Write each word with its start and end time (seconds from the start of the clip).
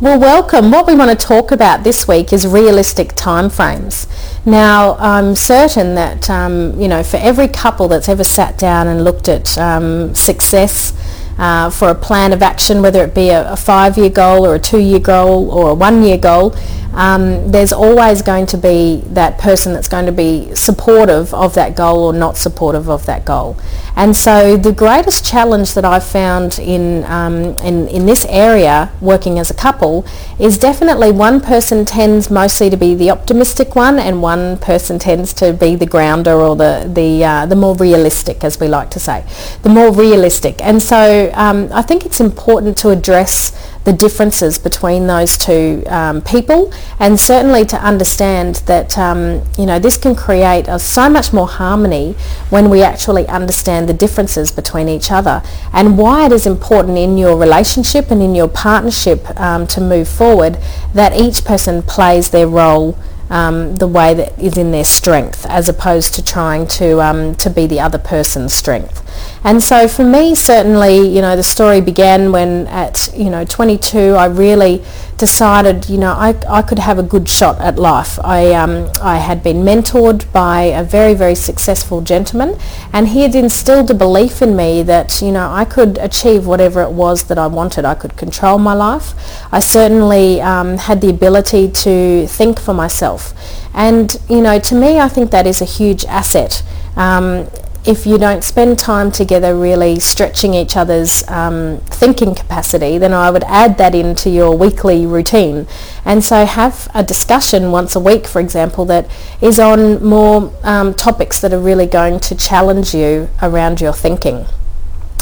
Well, 0.00 0.20
welcome. 0.20 0.70
What 0.70 0.86
we 0.86 0.94
want 0.94 1.10
to 1.10 1.26
talk 1.26 1.50
about 1.50 1.82
this 1.82 2.06
week 2.06 2.32
is 2.32 2.46
realistic 2.46 3.16
timeframes. 3.16 4.06
Now, 4.46 4.94
I'm 4.94 5.34
certain 5.34 5.96
that, 5.96 6.30
um, 6.30 6.80
you 6.80 6.86
know, 6.86 7.02
for 7.02 7.16
every 7.16 7.48
couple 7.48 7.88
that's 7.88 8.08
ever 8.08 8.22
sat 8.22 8.56
down 8.56 8.86
and 8.86 9.02
looked 9.02 9.26
at 9.26 9.58
um, 9.58 10.14
success 10.14 10.92
uh, 11.36 11.70
for 11.70 11.88
a 11.88 11.96
plan 11.96 12.32
of 12.32 12.42
action, 12.42 12.80
whether 12.80 13.02
it 13.02 13.12
be 13.12 13.30
a, 13.30 13.50
a 13.50 13.56
five-year 13.56 14.10
goal 14.10 14.46
or 14.46 14.54
a 14.54 14.60
two-year 14.60 15.00
goal 15.00 15.50
or 15.50 15.70
a 15.70 15.74
one-year 15.74 16.18
goal, 16.18 16.54
um, 16.98 17.52
there's 17.52 17.72
always 17.72 18.22
going 18.22 18.44
to 18.46 18.58
be 18.58 19.02
that 19.06 19.38
person 19.38 19.72
that's 19.72 19.86
going 19.86 20.06
to 20.06 20.12
be 20.12 20.52
supportive 20.56 21.32
of 21.32 21.54
that 21.54 21.76
goal 21.76 22.00
or 22.00 22.12
not 22.12 22.36
supportive 22.36 22.90
of 22.90 23.06
that 23.06 23.24
goal. 23.24 23.56
And 23.94 24.16
so 24.16 24.56
the 24.56 24.72
greatest 24.72 25.24
challenge 25.24 25.74
that 25.74 25.84
I've 25.84 26.02
found 26.04 26.58
in, 26.58 27.04
um, 27.04 27.56
in, 27.62 27.86
in 27.86 28.06
this 28.06 28.26
area, 28.28 28.90
working 29.00 29.38
as 29.38 29.48
a 29.48 29.54
couple, 29.54 30.04
is 30.40 30.58
definitely 30.58 31.12
one 31.12 31.40
person 31.40 31.84
tends 31.84 32.32
mostly 32.32 32.68
to 32.68 32.76
be 32.76 32.96
the 32.96 33.12
optimistic 33.12 33.76
one 33.76 34.00
and 34.00 34.20
one 34.20 34.58
person 34.58 34.98
tends 34.98 35.32
to 35.34 35.52
be 35.52 35.76
the 35.76 35.86
grounder 35.86 36.32
or 36.32 36.56
the, 36.56 36.90
the, 36.92 37.24
uh, 37.24 37.46
the 37.46 37.54
more 37.54 37.76
realistic, 37.76 38.42
as 38.42 38.58
we 38.58 38.66
like 38.66 38.90
to 38.90 38.98
say, 38.98 39.24
the 39.62 39.68
more 39.68 39.92
realistic. 39.92 40.60
And 40.60 40.82
so 40.82 41.30
um, 41.34 41.68
I 41.72 41.82
think 41.82 42.04
it's 42.04 42.20
important 42.20 42.76
to 42.78 42.90
address 42.90 43.52
the 43.88 43.92
differences 43.94 44.58
between 44.58 45.06
those 45.06 45.38
two 45.38 45.82
um, 45.86 46.20
people 46.20 46.70
and 46.98 47.18
certainly 47.18 47.64
to 47.64 47.76
understand 47.82 48.56
that 48.66 48.98
um, 48.98 49.42
you 49.56 49.64
know 49.64 49.78
this 49.78 49.96
can 49.96 50.14
create 50.14 50.68
a, 50.68 50.78
so 50.78 51.08
much 51.08 51.32
more 51.32 51.48
harmony 51.48 52.12
when 52.50 52.68
we 52.68 52.82
actually 52.82 53.26
understand 53.28 53.88
the 53.88 53.94
differences 53.94 54.52
between 54.52 54.90
each 54.90 55.10
other 55.10 55.42
and 55.72 55.96
why 55.96 56.26
it 56.26 56.32
is 56.32 56.46
important 56.46 56.98
in 56.98 57.16
your 57.16 57.34
relationship 57.34 58.10
and 58.10 58.20
in 58.20 58.34
your 58.34 58.46
partnership 58.46 59.24
um, 59.40 59.66
to 59.66 59.80
move 59.80 60.06
forward 60.06 60.58
that 60.92 61.18
each 61.18 61.42
person 61.42 61.80
plays 61.80 62.28
their 62.28 62.46
role 62.46 62.94
um, 63.30 63.76
the 63.76 63.88
way 63.88 64.12
that 64.12 64.38
is 64.38 64.58
in 64.58 64.70
their 64.70 64.84
strength 64.84 65.46
as 65.46 65.66
opposed 65.66 66.14
to 66.14 66.22
trying 66.22 66.66
to, 66.66 67.00
um, 67.00 67.34
to 67.36 67.48
be 67.48 67.66
the 67.66 67.80
other 67.80 67.98
person's 67.98 68.52
strength. 68.52 69.02
And 69.44 69.62
so 69.62 69.86
for 69.88 70.04
me, 70.04 70.34
certainly, 70.34 70.98
you 70.98 71.20
know, 71.20 71.36
the 71.36 71.42
story 71.42 71.80
began 71.80 72.32
when 72.32 72.66
at, 72.66 73.10
you 73.16 73.30
know, 73.30 73.44
22, 73.44 74.14
I 74.14 74.26
really 74.26 74.82
decided, 75.16 75.88
you 75.88 75.98
know, 75.98 76.12
I, 76.12 76.34
I 76.48 76.62
could 76.62 76.78
have 76.78 76.98
a 76.98 77.02
good 77.02 77.28
shot 77.28 77.60
at 77.60 77.78
life. 77.78 78.18
I, 78.24 78.52
um, 78.54 78.90
I 79.02 79.18
had 79.18 79.42
been 79.42 79.58
mentored 79.58 80.30
by 80.32 80.62
a 80.62 80.82
very, 80.82 81.14
very 81.14 81.34
successful 81.34 82.00
gentleman 82.00 82.58
and 82.92 83.08
he 83.08 83.22
had 83.22 83.34
instilled 83.34 83.90
a 83.90 83.94
belief 83.94 84.42
in 84.42 84.56
me 84.56 84.82
that, 84.84 85.20
you 85.22 85.32
know, 85.32 85.50
I 85.50 85.64
could 85.64 85.98
achieve 85.98 86.46
whatever 86.46 86.82
it 86.82 86.90
was 86.90 87.24
that 87.24 87.38
I 87.38 87.46
wanted. 87.46 87.84
I 87.84 87.94
could 87.94 88.16
control 88.16 88.58
my 88.58 88.74
life. 88.74 89.14
I 89.52 89.60
certainly 89.60 90.40
um, 90.40 90.78
had 90.78 91.00
the 91.00 91.10
ability 91.10 91.70
to 91.70 92.26
think 92.26 92.58
for 92.60 92.74
myself. 92.74 93.34
And, 93.74 94.16
you 94.28 94.40
know, 94.40 94.58
to 94.58 94.74
me, 94.74 94.98
I 94.98 95.08
think 95.08 95.30
that 95.30 95.46
is 95.46 95.60
a 95.60 95.64
huge 95.64 96.04
asset. 96.06 96.62
Um, 96.96 97.48
if 97.86 98.04
you 98.04 98.18
don't 98.18 98.44
spend 98.44 98.78
time 98.78 99.10
together 99.10 99.56
really 99.56 99.98
stretching 99.98 100.52
each 100.52 100.76
other's 100.76 101.26
um, 101.28 101.78
thinking 101.86 102.34
capacity, 102.34 102.98
then 102.98 103.12
I 103.12 103.30
would 103.30 103.44
add 103.44 103.78
that 103.78 103.94
into 103.94 104.30
your 104.30 104.56
weekly 104.56 105.06
routine. 105.06 105.66
And 106.04 106.22
so 106.22 106.44
have 106.44 106.90
a 106.94 107.02
discussion 107.02 107.70
once 107.72 107.96
a 107.96 108.00
week, 108.00 108.26
for 108.26 108.40
example, 108.40 108.84
that 108.86 109.08
is 109.40 109.58
on 109.58 110.04
more 110.04 110.52
um, 110.62 110.92
topics 110.94 111.40
that 111.40 111.52
are 111.52 111.60
really 111.60 111.86
going 111.86 112.20
to 112.20 112.34
challenge 112.34 112.94
you 112.94 113.30
around 113.40 113.80
your 113.80 113.92
thinking. 113.92 114.46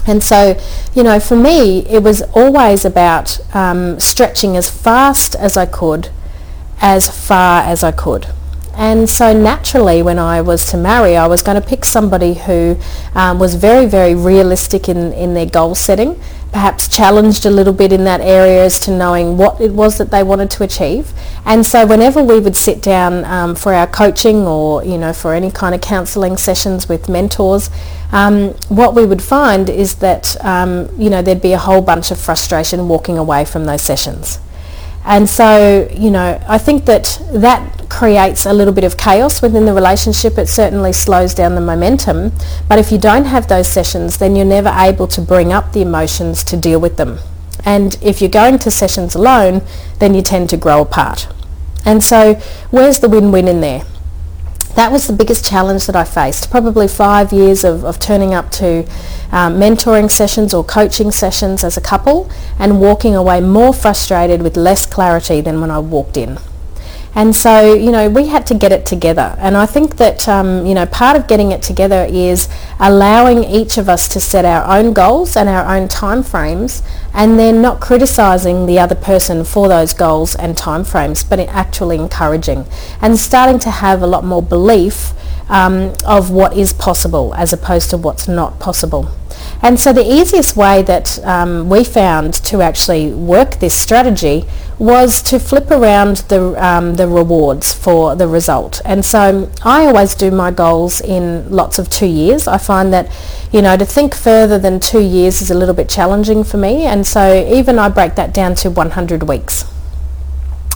And 0.06 0.22
so, 0.22 0.58
you 0.94 1.02
know, 1.02 1.18
for 1.20 1.36
me, 1.36 1.80
it 1.86 2.02
was 2.02 2.22
always 2.34 2.84
about 2.84 3.40
um, 3.54 3.98
stretching 3.98 4.56
as 4.56 4.70
fast 4.70 5.34
as 5.34 5.56
I 5.56 5.66
could, 5.66 6.10
as 6.80 7.08
far 7.08 7.62
as 7.62 7.82
I 7.82 7.92
could. 7.92 8.28
And 8.76 9.08
so 9.08 9.32
naturally 9.32 10.02
when 10.02 10.18
I 10.18 10.42
was 10.42 10.70
to 10.70 10.76
marry, 10.76 11.16
I 11.16 11.26
was 11.26 11.42
going 11.42 11.60
to 11.60 11.66
pick 11.66 11.84
somebody 11.84 12.34
who 12.34 12.78
um, 13.14 13.38
was 13.38 13.54
very, 13.54 13.86
very 13.86 14.14
realistic 14.14 14.88
in, 14.88 15.14
in 15.14 15.32
their 15.32 15.46
goal 15.46 15.74
setting, 15.74 16.20
perhaps 16.52 16.86
challenged 16.86 17.46
a 17.46 17.50
little 17.50 17.72
bit 17.72 17.90
in 17.90 18.04
that 18.04 18.20
area 18.20 18.64
as 18.64 18.78
to 18.80 18.90
knowing 18.90 19.38
what 19.38 19.60
it 19.62 19.72
was 19.72 19.96
that 19.96 20.10
they 20.10 20.22
wanted 20.22 20.50
to 20.50 20.62
achieve. 20.62 21.14
And 21.46 21.64
so 21.64 21.86
whenever 21.86 22.22
we 22.22 22.38
would 22.38 22.54
sit 22.54 22.82
down 22.82 23.24
um, 23.24 23.54
for 23.54 23.72
our 23.72 23.86
coaching 23.86 24.46
or, 24.46 24.84
you 24.84 24.98
know, 24.98 25.14
for 25.14 25.32
any 25.32 25.50
kind 25.50 25.74
of 25.74 25.80
counselling 25.80 26.36
sessions 26.36 26.86
with 26.86 27.08
mentors, 27.08 27.70
um, 28.12 28.50
what 28.68 28.94
we 28.94 29.06
would 29.06 29.22
find 29.22 29.70
is 29.70 29.96
that, 29.96 30.36
um, 30.44 30.90
you 30.98 31.08
know, 31.08 31.22
there'd 31.22 31.40
be 31.40 31.52
a 31.52 31.58
whole 31.58 31.80
bunch 31.80 32.10
of 32.10 32.18
frustration 32.18 32.88
walking 32.88 33.16
away 33.16 33.46
from 33.46 33.64
those 33.64 33.82
sessions. 33.82 34.38
And 35.06 35.28
so, 35.28 35.88
you 35.94 36.10
know, 36.10 36.42
I 36.48 36.58
think 36.58 36.84
that 36.86 37.20
that 37.32 37.88
creates 37.88 38.44
a 38.44 38.52
little 38.52 38.74
bit 38.74 38.82
of 38.82 38.96
chaos 38.96 39.40
within 39.40 39.64
the 39.64 39.72
relationship. 39.72 40.36
It 40.36 40.48
certainly 40.48 40.92
slows 40.92 41.32
down 41.32 41.54
the 41.54 41.60
momentum. 41.60 42.32
But 42.68 42.80
if 42.80 42.90
you 42.90 42.98
don't 42.98 43.26
have 43.26 43.46
those 43.46 43.68
sessions, 43.68 44.18
then 44.18 44.34
you're 44.34 44.44
never 44.44 44.74
able 44.76 45.06
to 45.08 45.20
bring 45.20 45.52
up 45.52 45.72
the 45.72 45.80
emotions 45.80 46.42
to 46.44 46.56
deal 46.56 46.80
with 46.80 46.96
them. 46.96 47.20
And 47.64 47.96
if 48.02 48.20
you're 48.20 48.28
going 48.28 48.58
to 48.58 48.70
sessions 48.70 49.14
alone, 49.14 49.62
then 50.00 50.12
you 50.12 50.22
tend 50.22 50.50
to 50.50 50.56
grow 50.56 50.82
apart. 50.82 51.28
And 51.84 52.02
so 52.02 52.34
where's 52.70 52.98
the 52.98 53.08
win-win 53.08 53.46
in 53.46 53.60
there? 53.60 53.84
That 54.76 54.92
was 54.92 55.06
the 55.06 55.12
biggest 55.12 55.44
challenge 55.44 55.86
that 55.86 55.96
I 55.96 56.04
faced. 56.04 56.50
Probably 56.50 56.86
five 56.86 57.32
years 57.32 57.64
of, 57.64 57.84
of 57.84 57.98
turning 57.98 58.34
up 58.34 58.50
to 58.52 58.84
um, 59.32 59.58
mentoring 59.58 60.10
sessions 60.10 60.52
or 60.52 60.62
coaching 60.62 61.10
sessions 61.10 61.64
as 61.64 61.76
a 61.76 61.80
couple 61.80 62.30
and 62.58 62.80
walking 62.80 63.14
away 63.14 63.40
more 63.40 63.72
frustrated 63.72 64.42
with 64.42 64.56
less 64.56 64.84
clarity 64.84 65.40
than 65.40 65.60
when 65.60 65.70
I 65.70 65.78
walked 65.78 66.16
in. 66.16 66.38
And 67.16 67.34
so, 67.34 67.72
you 67.72 67.90
know, 67.90 68.10
we 68.10 68.26
had 68.26 68.46
to 68.48 68.54
get 68.54 68.72
it 68.72 68.84
together. 68.84 69.34
And 69.38 69.56
I 69.56 69.64
think 69.64 69.96
that, 69.96 70.28
um, 70.28 70.66
you 70.66 70.74
know, 70.74 70.84
part 70.84 71.16
of 71.16 71.26
getting 71.26 71.50
it 71.50 71.62
together 71.62 72.06
is 72.10 72.46
allowing 72.78 73.42
each 73.42 73.78
of 73.78 73.88
us 73.88 74.06
to 74.08 74.20
set 74.20 74.44
our 74.44 74.78
own 74.78 74.92
goals 74.92 75.34
and 75.34 75.48
our 75.48 75.64
own 75.74 75.88
timeframes 75.88 76.82
and 77.14 77.38
then 77.38 77.62
not 77.62 77.80
criticising 77.80 78.66
the 78.66 78.78
other 78.78 78.94
person 78.94 79.44
for 79.44 79.66
those 79.66 79.94
goals 79.94 80.34
and 80.34 80.56
timeframes, 80.56 81.26
but 81.26 81.40
actually 81.40 81.96
encouraging 81.96 82.66
and 83.00 83.18
starting 83.18 83.58
to 83.60 83.70
have 83.70 84.02
a 84.02 84.06
lot 84.06 84.22
more 84.22 84.42
belief 84.42 85.14
um, 85.48 85.94
of 86.04 86.30
what 86.30 86.56
is 86.56 86.72
possible 86.72 87.34
as 87.34 87.52
opposed 87.52 87.90
to 87.90 87.96
what's 87.96 88.26
not 88.28 88.58
possible. 88.58 89.10
And 89.62 89.78
so 89.80 89.92
the 89.92 90.04
easiest 90.04 90.56
way 90.56 90.82
that 90.82 91.18
um, 91.24 91.68
we 91.68 91.82
found 91.84 92.34
to 92.34 92.62
actually 92.62 93.12
work 93.12 93.58
this 93.58 93.74
strategy 93.74 94.44
was 94.78 95.22
to 95.22 95.38
flip 95.38 95.70
around 95.70 96.18
the, 96.28 96.54
um, 96.62 96.94
the 96.94 97.08
rewards 97.08 97.72
for 97.72 98.14
the 98.14 98.28
result. 98.28 98.82
And 98.84 99.04
so 99.04 99.50
I 99.64 99.86
always 99.86 100.14
do 100.14 100.30
my 100.30 100.50
goals 100.50 101.00
in 101.00 101.50
lots 101.50 101.78
of 101.78 101.88
two 101.88 102.06
years. 102.06 102.46
I 102.46 102.58
find 102.58 102.92
that, 102.92 103.10
you 103.50 103.62
know, 103.62 103.76
to 103.76 103.86
think 103.86 104.14
further 104.14 104.58
than 104.58 104.78
two 104.78 105.00
years 105.00 105.40
is 105.40 105.50
a 105.50 105.54
little 105.54 105.74
bit 105.74 105.88
challenging 105.88 106.44
for 106.44 106.58
me. 106.58 106.84
And 106.84 107.06
so 107.06 107.46
even 107.46 107.78
I 107.78 107.88
break 107.88 108.14
that 108.16 108.34
down 108.34 108.54
to 108.56 108.70
100 108.70 109.22
weeks. 109.22 109.64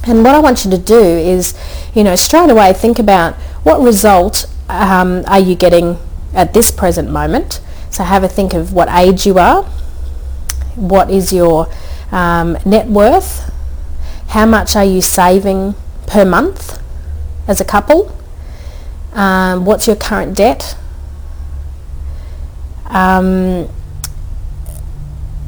And 0.06 0.24
what 0.24 0.34
I 0.34 0.38
want 0.38 0.64
you 0.64 0.70
to 0.70 0.78
do 0.78 0.98
is, 0.98 1.54
you 1.94 2.02
know, 2.02 2.16
straight 2.16 2.48
away 2.48 2.72
think 2.72 2.98
about 2.98 3.34
what 3.64 3.80
result 3.80 4.46
um, 4.70 5.24
are 5.26 5.40
you 5.40 5.54
getting 5.54 5.98
at 6.34 6.54
this 6.54 6.70
present 6.70 7.10
moment? 7.10 7.60
So 7.90 8.04
have 8.04 8.22
a 8.22 8.28
think 8.28 8.54
of 8.54 8.72
what 8.72 8.88
age 8.88 9.26
you 9.26 9.38
are, 9.38 9.64
what 10.76 11.10
is 11.10 11.32
your 11.32 11.68
um, 12.12 12.56
net 12.64 12.86
worth, 12.86 13.52
how 14.28 14.46
much 14.46 14.76
are 14.76 14.84
you 14.84 15.00
saving 15.00 15.74
per 16.06 16.24
month 16.24 16.80
as 17.48 17.60
a 17.60 17.64
couple, 17.64 18.16
um, 19.12 19.64
what's 19.64 19.86
your 19.86 19.96
current 19.96 20.36
debt, 20.36 20.76
um, 22.86 23.68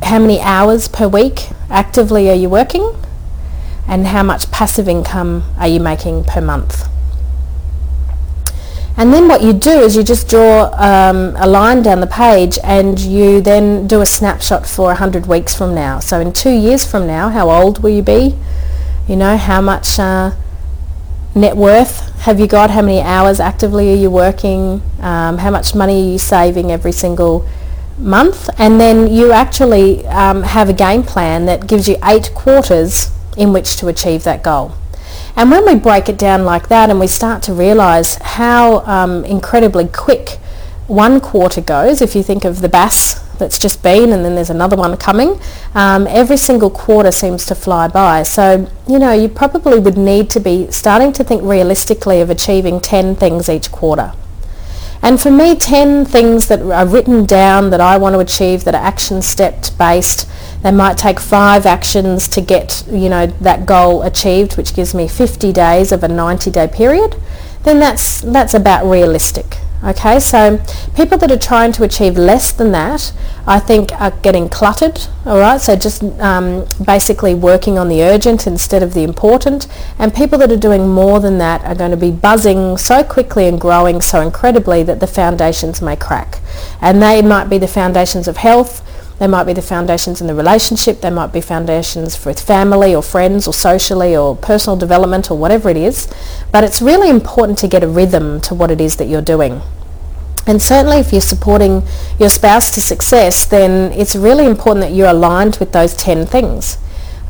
how 0.03 0.19
many 0.19 0.41
hours 0.41 0.89
per 0.89 1.07
week 1.07 1.51
actively 1.71 2.29
are 2.29 2.35
you 2.35 2.49
working, 2.49 2.97
and 3.87 4.09
how 4.09 4.23
much 4.23 4.51
passive 4.51 4.89
income 4.89 5.45
are 5.59 5.69
you 5.69 5.81
making 5.81 6.25
per 6.25 6.41
month. 6.41 6.89
And 8.97 9.13
then 9.13 9.27
what 9.27 9.43
you 9.43 9.53
do 9.53 9.71
is 9.71 9.97
you 9.97 10.03
just 10.03 10.29
draw 10.29 10.71
um, 10.75 11.35
a 11.37 11.47
line 11.47 11.83
down 11.83 12.01
the 12.01 12.07
page 12.07 12.59
and 12.63 12.99
you 13.01 13.41
then 13.41 13.87
do 13.87 14.01
a 14.03 14.07
snapshot 14.07 14.67
for 14.67 14.87
100 14.87 15.27
weeks 15.27 15.55
from 15.57 15.75
now. 15.75 15.99
So 15.99 16.21
in 16.21 16.33
two 16.33 16.51
years 16.51 16.89
from 16.89 17.07
now, 17.07 17.31
how 17.31 17.51
old 17.51 17.83
will 17.83 17.91
you 17.91 18.03
be? 18.03 18.37
You 19.09 19.17
know, 19.17 19.37
how 19.37 19.61
much 19.63 19.99
uh, 19.99 20.33
net 21.35 21.57
worth 21.57 22.15
have 22.21 22.39
you 22.39 22.47
got? 22.47 22.71
How 22.71 22.83
many 22.83 23.01
hours 23.01 23.41
actively 23.41 23.93
are 23.93 23.97
you 23.97 24.11
working? 24.11 24.83
Um, 25.01 25.39
how 25.39 25.51
much 25.51 25.75
money 25.75 26.03
are 26.03 26.13
you 26.13 26.19
saving 26.19 26.71
every 26.71 26.93
single 26.93 27.49
month? 27.99 28.51
And 28.59 28.79
then 28.79 29.13
you 29.13 29.33
actually 29.33 30.07
um, 30.07 30.43
have 30.43 30.69
a 30.69 30.75
game 30.75 31.03
plan 31.03 31.47
that 31.47 31.67
gives 31.67 31.89
you 31.89 31.97
eight 32.05 32.31
quarters 32.35 33.11
in 33.39 33.55
which 33.55 33.77
to 33.79 33.89
achieve 33.89 34.25
that 34.25 34.43
goal. 34.43 34.75
And 35.35 35.51
when 35.51 35.65
we 35.65 35.75
break 35.75 36.09
it 36.09 36.19
down 36.19 36.45
like 36.45 36.69
that 36.69 36.91
and 36.91 37.01
we 37.01 37.07
start 37.07 37.43
to 37.45 37.55
realise 37.55 38.17
how 38.17 38.81
um, 38.81 39.25
incredibly 39.25 39.89
quick 39.89 40.39
one 40.87 41.21
quarter 41.21 41.61
goes, 41.61 42.03
if 42.03 42.15
you 42.15 42.23
think 42.23 42.45
of 42.45 42.61
the 42.61 42.69
bass 42.69 43.15
that's 43.39 43.59
just 43.59 43.83
been 43.83 44.13
and 44.13 44.25
then 44.25 44.35
there's 44.35 44.51
another 44.51 44.77
one 44.77 44.97
coming. 44.97 45.41
Um, 45.75 46.07
every 46.07 46.37
single 46.37 46.71
quarter 46.71 47.11
seems 47.11 47.47
to 47.47 47.55
fly 47.55 47.89
by. 47.89 48.23
So, 48.23 48.71
you 48.87 48.99
know, 48.99 49.13
you 49.13 49.29
probably 49.29 49.79
would 49.79 49.97
need 49.97 50.31
to 50.31 50.41
be 50.41 50.71
starting 50.71 51.13
to 51.15 51.25
think 51.25 51.43
realistically 51.43 52.21
of 52.21 52.31
achieving 52.31 52.81
10 52.81 53.17
things 53.17 53.49
each 53.49 53.73
quarter. 53.73 54.13
And 55.03 55.21
for 55.21 55.33
me, 55.33 55.57
10 55.57 56.05
things 56.05 56.47
that 56.47 56.63
are 56.63 56.87
written 56.87 57.27
down 57.27 57.71
that 57.71 57.81
I 57.81 57.99
want 57.99 58.15
to 58.15 58.21
achieve 58.21 58.63
that 58.65 58.75
are 58.75 58.85
action 58.85 59.21
step 59.21 59.65
based. 59.77 60.29
They 60.63 60.71
might 60.71 60.97
take 60.97 61.19
five 61.19 61.67
actions 61.67 62.29
to 62.29 62.41
get, 62.41 62.85
you 62.89 63.09
know, 63.09 63.27
that 63.27 63.67
goal 63.67 64.03
achieved, 64.03 64.57
which 64.57 64.75
gives 64.75 64.95
me 64.95 65.09
50 65.09 65.53
days 65.53 65.91
of 65.91 66.05
a 66.05 66.09
90 66.09 66.53
day 66.53 66.69
period. 66.69 67.17
Then 67.65 67.81
that's, 67.81 68.21
that's 68.21 68.55
about 68.55 68.89
realistic. 68.89 69.59
Okay, 69.85 70.21
so 70.21 70.63
people 70.95 71.19
that 71.19 71.33
are 71.33 71.39
trying 71.39 71.73
to 71.73 71.83
achieve 71.83 72.17
less 72.17 72.53
than 72.53 72.71
that, 72.71 73.13
I 73.49 73.59
think 73.59 73.91
are 74.01 74.13
getting 74.13 74.49
cluttered, 74.49 75.01
all 75.27 75.41
right? 75.41 75.61
So 75.61 75.75
just 75.75 76.05
um, 76.21 76.67
basically 76.85 77.35
working 77.35 77.79
on 77.79 77.89
the 77.89 78.01
urgent 78.01 78.47
instead 78.47 78.85
of 78.85 78.95
the 78.95 79.03
important. 79.03 79.67
And 79.99 80.15
people 80.15 80.39
that 80.39 80.53
are 80.53 80.57
doing 80.57 80.89
more 80.89 81.19
than 81.19 81.39
that 81.39 81.65
are 81.65 81.75
going 81.75 81.91
to 81.91 81.97
be 81.97 82.13
buzzing 82.13 82.77
so 82.77 83.03
quickly 83.03 83.49
and 83.49 83.61
growing 83.61 84.01
so 84.01 84.21
incredibly 84.21 84.85
that 84.85 85.01
the 85.01 85.09
foundations 85.09 85.83
may 85.83 85.97
crack. 85.97 86.39
And 86.81 87.03
they 87.03 87.21
might 87.21 87.49
be 87.49 87.59
the 87.59 87.67
foundations 87.67 88.29
of 88.29 88.37
health, 88.37 88.82
they 89.23 89.29
might 89.29 89.45
be 89.45 89.53
the 89.53 89.63
foundations 89.63 90.21
in 90.21 90.27
the 90.27 90.35
relationship, 90.35 91.01
they 91.01 91.09
might 91.09 91.33
be 91.33 91.41
foundations 91.41 92.25
with 92.25 92.41
family 92.41 92.93
or 92.93 93.05
friends 93.05 93.47
or 93.47 93.53
socially 93.53 94.17
or 94.17 94.35
personal 94.35 94.77
development 94.77 95.31
or 95.31 95.39
whatever 95.39 95.71
it 95.71 95.77
is. 95.77 96.13
But 96.51 96.65
it's 96.65 96.83
really 96.83 97.09
important 97.09 97.57
to 97.59 97.69
get 97.69 97.85
a 97.85 97.87
rhythm 97.87 98.41
to 98.41 98.53
what 98.53 98.73
it 98.73 98.81
is 98.81 98.97
that 98.97 99.05
you're 99.05 99.23
doing. 99.23 99.63
And 100.45 100.61
certainly 100.61 100.97
if 100.97 101.13
you're 101.13 101.21
supporting 101.21 101.85
your 102.19 102.31
spouse 102.31 102.73
to 102.73 102.81
success, 102.81 103.45
then 103.45 103.93
it's 103.93 104.17
really 104.17 104.45
important 104.45 104.87
that 104.87 104.93
you're 104.93 105.11
aligned 105.11 105.57
with 105.59 105.71
those 105.71 105.95
10 105.95 106.27
things 106.27 106.79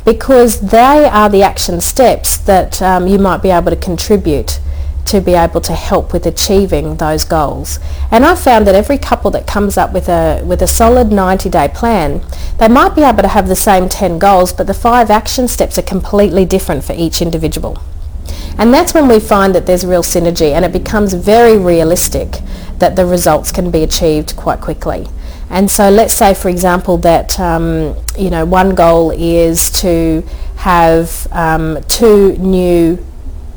because 0.06 0.70
they 0.70 1.04
are 1.04 1.28
the 1.28 1.42
action 1.42 1.82
steps 1.82 2.38
that 2.38 2.80
um, 2.80 3.06
you 3.06 3.18
might 3.18 3.42
be 3.42 3.50
able 3.50 3.68
to 3.70 3.76
contribute 3.76 4.60
to 5.06 5.20
be 5.20 5.34
able 5.34 5.60
to 5.60 5.72
help 5.74 6.12
with 6.12 6.26
achieving 6.26 6.96
those 6.96 7.24
goals. 7.24 7.78
And 8.10 8.24
I've 8.24 8.40
found 8.40 8.66
that 8.66 8.74
every 8.74 8.98
couple 8.98 9.30
that 9.32 9.46
comes 9.46 9.76
up 9.76 9.92
with 9.92 10.08
a 10.08 10.42
with 10.44 10.62
a 10.62 10.66
solid 10.66 11.08
90-day 11.08 11.70
plan, 11.74 12.22
they 12.58 12.68
might 12.68 12.94
be 12.94 13.02
able 13.02 13.22
to 13.22 13.28
have 13.28 13.48
the 13.48 13.56
same 13.56 13.88
10 13.88 14.18
goals, 14.18 14.52
but 14.52 14.66
the 14.66 14.74
five 14.74 15.10
action 15.10 15.48
steps 15.48 15.78
are 15.78 15.82
completely 15.82 16.44
different 16.44 16.84
for 16.84 16.92
each 16.92 17.20
individual. 17.20 17.78
And 18.58 18.72
that's 18.72 18.94
when 18.94 19.08
we 19.08 19.18
find 19.18 19.54
that 19.54 19.66
there's 19.66 19.84
real 19.84 20.02
synergy 20.02 20.52
and 20.52 20.64
it 20.64 20.72
becomes 20.72 21.14
very 21.14 21.56
realistic 21.56 22.40
that 22.78 22.96
the 22.96 23.06
results 23.06 23.50
can 23.50 23.70
be 23.70 23.82
achieved 23.82 24.36
quite 24.36 24.60
quickly. 24.60 25.08
And 25.50 25.70
so 25.70 25.90
let's 25.90 26.14
say, 26.14 26.32
for 26.34 26.48
example, 26.48 26.96
that 26.98 27.38
um, 27.38 27.96
you 28.16 28.30
know 28.30 28.44
one 28.44 28.74
goal 28.74 29.10
is 29.10 29.70
to 29.82 30.22
have 30.56 31.26
um, 31.32 31.82
two 31.88 32.36
new 32.38 33.04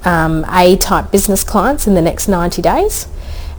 um, 0.06 0.46
A-type 0.50 1.12
business 1.12 1.44
clients 1.44 1.88
in 1.88 1.96
the 1.96 2.02
next 2.02 2.28
90 2.28 2.62
days. 2.62 3.08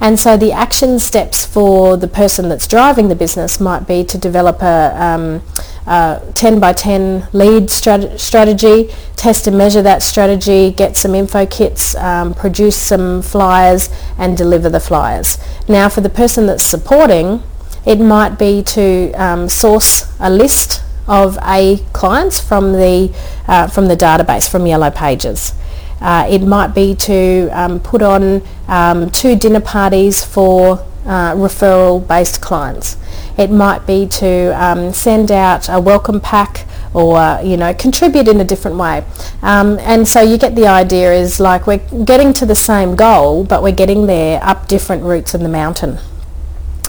And 0.00 0.18
so 0.18 0.36
the 0.36 0.52
action 0.52 0.98
steps 0.98 1.46
for 1.46 1.96
the 1.96 2.08
person 2.08 2.48
that's 2.48 2.66
driving 2.66 3.08
the 3.08 3.14
business 3.14 3.58
might 3.58 3.86
be 3.86 4.04
to 4.04 4.18
develop 4.18 4.60
a, 4.62 4.94
um, 5.02 5.42
a 5.86 6.20
10 6.34 6.60
by 6.60 6.74
10 6.74 7.28
lead 7.32 7.64
strat- 7.64 8.18
strategy, 8.20 8.90
test 9.16 9.46
and 9.46 9.56
measure 9.56 9.80
that 9.82 10.02
strategy, 10.02 10.70
get 10.70 10.96
some 10.96 11.14
info 11.14 11.46
kits, 11.46 11.94
um, 11.96 12.34
produce 12.34 12.76
some 12.76 13.22
flyers 13.22 13.88
and 14.18 14.36
deliver 14.36 14.68
the 14.68 14.80
flyers. 14.80 15.38
Now 15.66 15.88
for 15.88 16.02
the 16.02 16.10
person 16.10 16.46
that's 16.46 16.64
supporting, 16.64 17.42
it 17.86 17.98
might 17.98 18.38
be 18.38 18.62
to 18.64 19.12
um, 19.12 19.48
source 19.48 20.12
a 20.20 20.28
list 20.28 20.82
of 21.08 21.38
A 21.42 21.78
clients 21.94 22.38
from 22.38 22.72
the, 22.72 23.14
uh, 23.46 23.68
from 23.68 23.86
the 23.86 23.96
database, 23.96 24.50
from 24.50 24.66
Yellow 24.66 24.90
Pages. 24.90 25.54
Uh, 26.00 26.26
it 26.28 26.42
might 26.42 26.74
be 26.74 26.94
to 26.94 27.48
um, 27.52 27.80
put 27.80 28.02
on 28.02 28.42
um, 28.68 29.10
two 29.10 29.36
dinner 29.36 29.60
parties 29.60 30.24
for 30.24 30.78
uh, 31.06 31.32
referral-based 31.34 32.40
clients. 32.40 32.96
It 33.38 33.50
might 33.50 33.86
be 33.86 34.06
to 34.06 34.50
um, 34.62 34.92
send 34.92 35.30
out 35.30 35.68
a 35.68 35.80
welcome 35.80 36.20
pack 36.20 36.66
or 36.96 37.38
you 37.44 37.58
know 37.58 37.74
contribute 37.74 38.26
in 38.26 38.40
a 38.40 38.44
different 38.44 38.78
way 38.78 39.04
um, 39.42 39.78
and 39.80 40.08
so 40.08 40.22
you 40.22 40.38
get 40.38 40.54
the 40.54 40.66
idea 40.66 41.12
is 41.12 41.38
like 41.38 41.66
we're 41.66 42.04
getting 42.04 42.32
to 42.32 42.46
the 42.46 42.54
same 42.54 42.96
goal 42.96 43.44
but 43.44 43.62
we're 43.62 43.74
getting 43.74 44.06
there 44.06 44.42
up 44.42 44.66
different 44.66 45.02
routes 45.02 45.34
in 45.34 45.42
the 45.42 45.48
mountain 45.48 45.98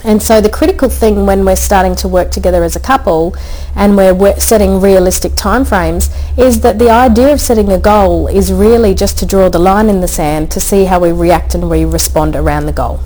and 0.03 0.21
so 0.21 0.39
the 0.39 0.49
critical 0.49 0.89
thing 0.89 1.25
when 1.25 1.43
we're 1.43 1.55
starting 1.55 1.95
to 1.95 2.07
work 2.07 2.31
together 2.31 2.63
as 2.63 2.75
a 2.75 2.79
couple 2.79 3.35
and 3.75 3.97
we're 3.97 4.39
setting 4.39 4.79
realistic 4.79 5.31
timeframes 5.33 6.09
is 6.37 6.61
that 6.61 6.77
the 6.79 6.89
idea 6.89 7.33
of 7.33 7.41
setting 7.41 7.71
a 7.71 7.79
goal 7.79 8.27
is 8.27 8.51
really 8.53 8.93
just 8.93 9.17
to 9.17 9.25
draw 9.25 9.49
the 9.49 9.59
line 9.59 9.89
in 9.89 10.01
the 10.01 10.07
sand 10.07 10.51
to 10.51 10.59
see 10.59 10.85
how 10.85 10.99
we 10.99 11.11
react 11.11 11.55
and 11.55 11.69
we 11.69 11.83
respond 11.83 12.35
around 12.35 12.65
the 12.65 12.73
goal 12.73 12.99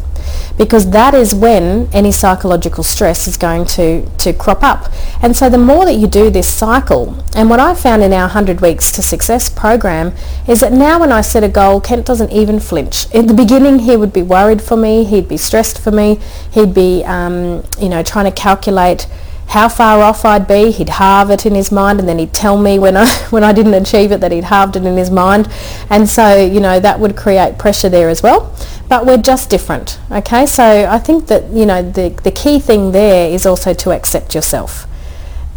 because 0.58 0.90
that 0.92 1.14
is 1.14 1.34
when 1.34 1.90
any 1.94 2.12
psychological 2.12 2.84
stress 2.84 3.28
is 3.28 3.38
going 3.38 3.66
to, 3.66 4.06
to 4.18 4.34
crop 4.34 4.64
up. 4.64 4.92
And 5.22 5.36
so 5.36 5.50
the 5.50 5.58
more 5.58 5.86
that 5.86 5.96
you 5.96 6.08
do 6.08 6.30
this 6.30 6.48
cycle, 6.48 7.24
and 7.36 7.50
what 7.50 7.60
I 7.60 7.74
found 7.74 8.04
in 8.04 8.14
our 8.14 8.24
100 8.24 8.62
Weeks 8.62 8.92
to 8.94 9.02
Success 9.02 9.50
program 9.50 10.14
is 10.48 10.60
that 10.60 10.72
now 10.72 11.00
when 11.00 11.12
I 11.12 11.22
set 11.22 11.44
a 11.44 11.50
goal, 11.50 11.82
Kent 11.82 12.06
doesn't 12.06 12.32
even 12.32 12.60
flinch. 12.60 13.10
In 13.12 13.28
the 13.28 13.34
beginning, 13.34 13.80
he 13.80 13.98
would 13.98 14.14
be 14.14 14.22
worried 14.22 14.62
for 14.62 14.78
me, 14.78 15.04
he'd 15.04 15.28
be 15.28 15.38
stressed 15.38 15.80
for 15.80 15.92
me, 15.92 16.20
he'd 16.52 16.74
be, 16.74 17.04
um, 17.06 17.64
you 17.80 17.90
know, 17.90 18.04
trying 18.04 18.26
to 18.26 18.32
calculate 18.32 19.08
how 19.52 19.68
far 19.68 20.02
off 20.02 20.24
I'd 20.24 20.48
be. 20.48 20.72
He'd 20.72 20.90
halve 20.90 21.30
it 21.30 21.46
in 21.46 21.56
his 21.56 21.72
mind 21.72 22.00
and 22.00 22.08
then 22.08 22.20
he'd 22.20 22.34
tell 22.34 22.58
me 22.58 22.80
when 22.80 22.96
I, 22.96 23.08
when 23.32 23.44
I 23.44 23.52
didn't 23.52 23.74
achieve 23.74 24.12
it 24.12 24.22
that 24.22 24.32
he'd 24.32 24.46
halved 24.46 24.76
it 24.76 24.86
in 24.86 24.96
his 24.96 25.12
mind. 25.12 25.50
And 25.90 26.08
so, 26.08 26.44
you 26.44 26.60
know, 26.60 26.80
that 26.80 27.00
would 27.00 27.18
create 27.18 27.58
pressure 27.58 27.90
there 27.90 28.10
as 28.10 28.24
well. 28.24 28.56
But 28.88 29.06
we're 29.06 29.18
just 29.18 29.50
different, 29.50 30.00
okay? 30.10 30.46
So 30.46 30.64
I 30.90 31.00
think 31.00 31.28
that, 31.28 31.50
you 31.52 31.66
know, 31.66 31.82
the, 31.82 32.10
the 32.24 32.32
key 32.32 32.60
thing 32.60 32.92
there 32.92 33.30
is 33.30 33.46
also 33.46 33.74
to 33.74 33.92
accept 33.92 34.36
yourself. 34.36 34.88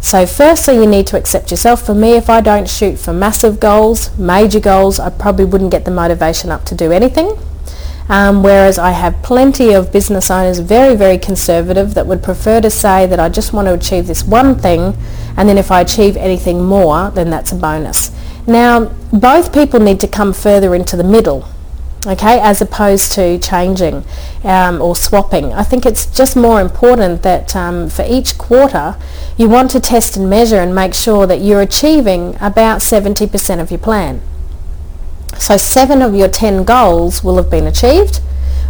So 0.01 0.25
firstly, 0.25 0.75
you 0.75 0.85
need 0.85 1.07
to 1.07 1.17
accept 1.17 1.49
yourself. 1.49 1.85
For 1.85 1.95
me, 1.95 2.11
if 2.13 2.29
I 2.29 2.39
don't 2.39 2.69
shoot 2.69 2.99
for 2.99 3.11
massive 3.11 3.59
goals, 3.59 4.15
major 4.19 4.59
goals, 4.59 4.99
I 4.99 5.09
probably 5.09 5.45
wouldn't 5.45 5.71
get 5.71 5.83
the 5.85 5.91
motivation 5.91 6.51
up 6.51 6.63
to 6.65 6.75
do 6.75 6.91
anything. 6.91 7.37
Um, 8.07 8.43
whereas 8.43 8.77
I 8.77 8.91
have 8.91 9.23
plenty 9.23 9.73
of 9.73 9.91
business 9.91 10.29
owners, 10.29 10.59
very, 10.59 10.95
very 10.95 11.17
conservative, 11.17 11.95
that 11.95 12.05
would 12.05 12.21
prefer 12.21 12.61
to 12.61 12.69
say 12.69 13.07
that 13.07 13.19
I 13.19 13.29
just 13.29 13.51
want 13.51 13.67
to 13.67 13.73
achieve 13.73 14.05
this 14.07 14.23
one 14.23 14.57
thing 14.59 14.95
and 15.37 15.49
then 15.49 15.57
if 15.57 15.71
I 15.71 15.81
achieve 15.81 16.15
anything 16.15 16.63
more, 16.63 17.11
then 17.11 17.29
that's 17.29 17.51
a 17.51 17.55
bonus. 17.55 18.11
Now, 18.47 18.85
both 19.11 19.53
people 19.53 19.79
need 19.79 19.99
to 20.01 20.07
come 20.07 20.33
further 20.33 20.75
into 20.75 20.95
the 20.95 21.03
middle, 21.03 21.47
okay, 22.05 22.39
as 22.39 22.61
opposed 22.61 23.11
to 23.13 23.39
changing 23.39 24.03
um, 24.43 24.81
or 24.81 24.95
swapping. 24.95 25.51
I 25.53 25.63
think 25.63 25.85
it's 25.85 26.05
just 26.05 26.35
more 26.35 26.61
important 26.61 27.23
that 27.23 27.55
um, 27.55 27.89
for 27.89 28.05
each 28.07 28.37
quarter 28.37 28.97
you 29.35 29.49
want 29.49 29.71
to 29.71 29.79
test 29.79 30.15
and 30.15 30.29
measure 30.29 30.59
and 30.59 30.73
make 30.73 30.93
sure 30.93 31.25
that 31.27 31.41
you're 31.41 31.61
achieving 31.61 32.35
about 32.39 32.81
70% 32.81 33.59
of 33.59 33.71
your 33.71 33.79
plan. 33.79 34.21
So 35.39 35.57
seven 35.57 36.01
of 36.01 36.15
your 36.15 36.27
10 36.27 36.63
goals 36.63 37.23
will 37.23 37.37
have 37.37 37.49
been 37.49 37.67
achieved. 37.67 38.17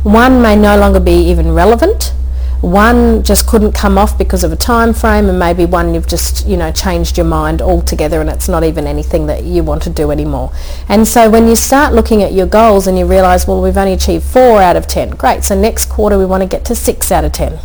One 0.04 0.42
may 0.42 0.56
no 0.56 0.78
longer 0.78 1.00
be 1.00 1.14
even 1.30 1.54
relevant. 1.54 2.14
One 2.62 3.22
just 3.24 3.48
couldn't 3.48 3.74
come 3.74 3.98
off 3.98 4.18
because 4.18 4.44
of 4.44 4.52
a 4.52 4.56
time 4.56 4.94
frame 4.94 5.30
and 5.30 5.38
maybe 5.38 5.66
one 5.66 5.94
you've 5.94 6.08
just, 6.08 6.48
you 6.48 6.58
know, 6.58 6.72
changed 6.72 7.18
your 7.18 7.26
mind 7.26 7.62
altogether 7.62 8.22
and 8.22 8.30
it's 8.30 8.50
not 8.50 8.64
even 8.64 8.88
anything 8.88 9.28
that 9.28 9.44
you 9.44 9.64
want 9.64 9.84
to 9.84 9.90
do 9.90 10.10
anymore. 10.10 10.52
And 10.90 11.08
so 11.08 11.30
when 11.30 11.48
you 11.48 11.56
start 11.56 11.94
looking 11.94 12.24
at 12.24 12.34
your 12.34 12.48
goals 12.48 12.88
and 12.88 12.98
you 12.98 13.06
realise, 13.06 13.48
well, 13.48 13.62
we've 13.62 13.78
only 13.78 13.94
achieved 13.94 14.24
four 14.24 14.62
out 14.62 14.76
of 14.76 14.88
10. 14.88 15.12
Great. 15.12 15.44
So 15.44 15.60
next 15.60 15.90
quarter 15.90 16.18
we 16.18 16.26
want 16.26 16.44
to 16.44 16.50
get 16.50 16.66
to 16.66 16.76
six 16.76 17.12
out 17.12 17.24
of 17.24 17.34
10. 17.34 17.60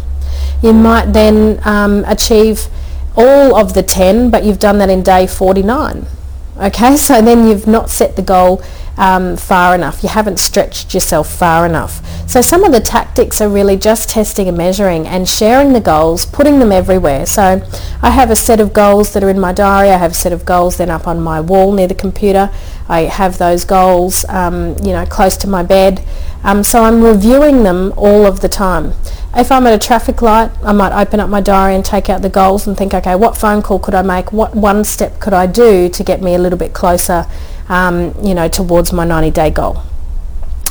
You 0.63 0.73
might 0.73 1.13
then 1.13 1.61
um, 1.65 2.05
achieve 2.07 2.69
all 3.17 3.57
of 3.57 3.75
the 3.75 3.83
10, 3.83 4.31
but 4.31 4.45
you've 4.45 4.59
done 4.59 4.79
that 4.79 4.91
in 4.91 5.03
day 5.03 5.27
49. 5.27 6.07
Okay, 6.59 6.97
so 6.99 7.23
then 7.23 7.47
you've 7.47 7.67
not 7.67 7.91
set 7.91 8.17
the 8.17 8.23
goal 8.23 8.63
um, 9.01 9.35
far 9.39 9.75
enough. 9.75 10.03
You 10.03 10.11
haven't 10.11 10.39
stretched 10.39 10.93
yourself 10.93 11.33
far 11.33 11.65
enough. 11.65 12.07
So 12.29 12.43
some 12.43 12.65
of 12.65 12.73
the 12.73 12.81
tactics 12.81 13.41
are 13.41 13.49
really 13.49 13.77
just 13.77 14.11
testing 14.11 14.47
and 14.47 14.57
measuring 14.57 15.07
and 15.07 15.27
sharing 15.27 15.73
the 15.73 15.81
goals, 15.81 16.27
putting 16.27 16.59
them 16.59 16.71
everywhere. 16.71 17.25
So 17.25 17.67
I 18.03 18.11
have 18.11 18.31
a 18.31 18.37
set 18.37 18.61
of 18.61 18.75
goals 18.75 19.15
that 19.15 19.25
are 19.25 19.31
in 19.31 19.41
my 19.41 19.53
diary. 19.53 19.89
I 19.89 19.97
have 19.97 20.13
a 20.13 20.15
set 20.15 20.35
of 20.35 20.45
goals 20.45 20.77
then 20.77 20.91
up 20.91 21.09
on 21.09 21.19
my 21.19 21.41
wall 21.41 21.73
near 21.73 21.89
the 21.89 21.95
computer. 21.95 22.51
I 22.91 23.05
have 23.05 23.39
those 23.39 23.65
goals, 23.65 24.27
um, 24.29 24.77
you 24.85 24.93
know, 24.93 25.07
close 25.07 25.37
to 25.39 25.49
my 25.49 25.63
bed. 25.63 26.05
Um, 26.45 26.63
so 26.63 26.85
I'm 26.85 27.03
reviewing 27.03 27.63
them 27.63 27.95
all 27.97 28.27
of 28.27 28.41
the 28.41 28.49
time. 28.49 28.93
If 29.35 29.51
I'm 29.51 29.67
at 29.67 29.73
a 29.73 29.79
traffic 29.79 30.21
light, 30.21 30.51
I 30.63 30.73
might 30.73 30.93
open 30.93 31.21
up 31.21 31.31
my 31.31 31.41
diary 31.41 31.75
and 31.75 31.85
take 31.85 32.11
out 32.11 32.21
the 32.21 32.29
goals 32.29 32.67
and 32.67 32.77
think, 32.77 32.93
okay, 32.93 33.15
what 33.15 33.37
phone 33.37 33.63
call 33.63 33.79
could 33.79 33.95
I 33.95 34.03
make? 34.03 34.33
What 34.33 34.55
one 34.55 34.85
step 34.85 35.21
could 35.21 35.33
I 35.33 35.47
do 35.47 35.89
to 35.89 36.05
get 36.05 36.21
me 36.21 36.35
a 36.35 36.39
little 36.39 36.59
bit 36.59 36.75
closer 36.75 37.27
um, 37.71 38.13
you 38.23 38.35
know, 38.35 38.49
towards 38.49 38.93
my 38.93 39.07
90-day 39.07 39.51
goal. 39.51 39.83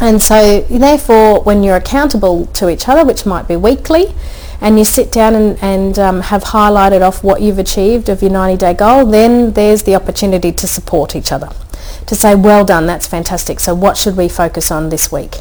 And 0.02 0.22
so 0.22 0.62
therefore, 0.62 1.42
when 1.42 1.64
you're 1.64 1.78
accountable 1.78 2.46
to 2.48 2.70
each 2.70 2.88
other, 2.88 3.04
which 3.04 3.26
might 3.26 3.48
be 3.48 3.56
weekly, 3.56 4.14
and 4.62 4.78
you 4.78 4.84
sit 4.84 5.12
down 5.12 5.34
and, 5.36 5.58
and 5.64 5.98
um, 5.98 6.22
have 6.22 6.44
highlighted 6.44 7.02
off 7.02 7.24
what 7.24 7.42
you've 7.42 7.58
achieved 7.58 8.10
of 8.10 8.22
your 8.22 8.32
90 8.32 8.58
day 8.58 8.74
goal, 8.74 9.06
then 9.06 9.54
there's 9.54 9.84
the 9.84 9.96
opportunity 9.96 10.52
to 10.52 10.68
support 10.68 11.16
each 11.16 11.32
other. 11.32 11.50
To 12.06 12.16
say, 12.16 12.36
well 12.36 12.66
done, 12.66 12.86
that's 12.86 13.08
fantastic. 13.08 13.60
So 13.62 13.74
what 13.74 13.98
should 13.98 14.18
we 14.18 14.28
focus 14.28 14.70
on 14.70 14.90
this 14.90 15.12
week? 15.12 15.38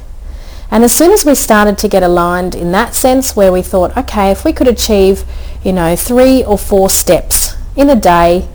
And 0.71 0.85
as 0.85 0.93
soon 0.93 1.13
as 1.13 1.25
we 1.25 1.35
started 1.35 1.79
to 1.79 1.89
get 1.89 2.03
aligned 2.03 2.55
in 2.55 2.71
that 2.73 2.95
sense 2.95 3.35
where 3.35 3.51
we 3.51 3.63
thought, 3.63 3.97
okay, 3.97 4.31
if 4.31 4.45
we 4.45 4.53
could 4.53 4.69
achieve, 4.69 5.25
you 5.65 5.73
know, 5.73 5.97
three 5.97 6.45
or 6.45 6.59
four 6.59 6.89
steps 6.89 7.57
in 7.75 7.91
a 7.91 7.97
day 7.97 8.47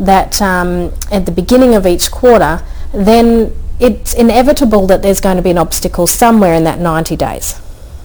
that 0.00 0.40
um, 0.42 0.92
at 1.12 1.26
the 1.26 1.32
beginning 1.32 1.74
of 1.74 1.86
each 1.86 2.10
quarter, 2.10 2.64
then 2.92 3.54
it's 3.78 4.14
inevitable 4.14 4.86
that 4.86 5.02
there's 5.02 5.20
going 5.20 5.36
to 5.36 5.42
be 5.42 5.50
an 5.50 5.58
obstacle 5.58 6.06
somewhere 6.06 6.54
in 6.54 6.64
that 6.64 6.78
90 6.78 7.16
days. 7.16 7.60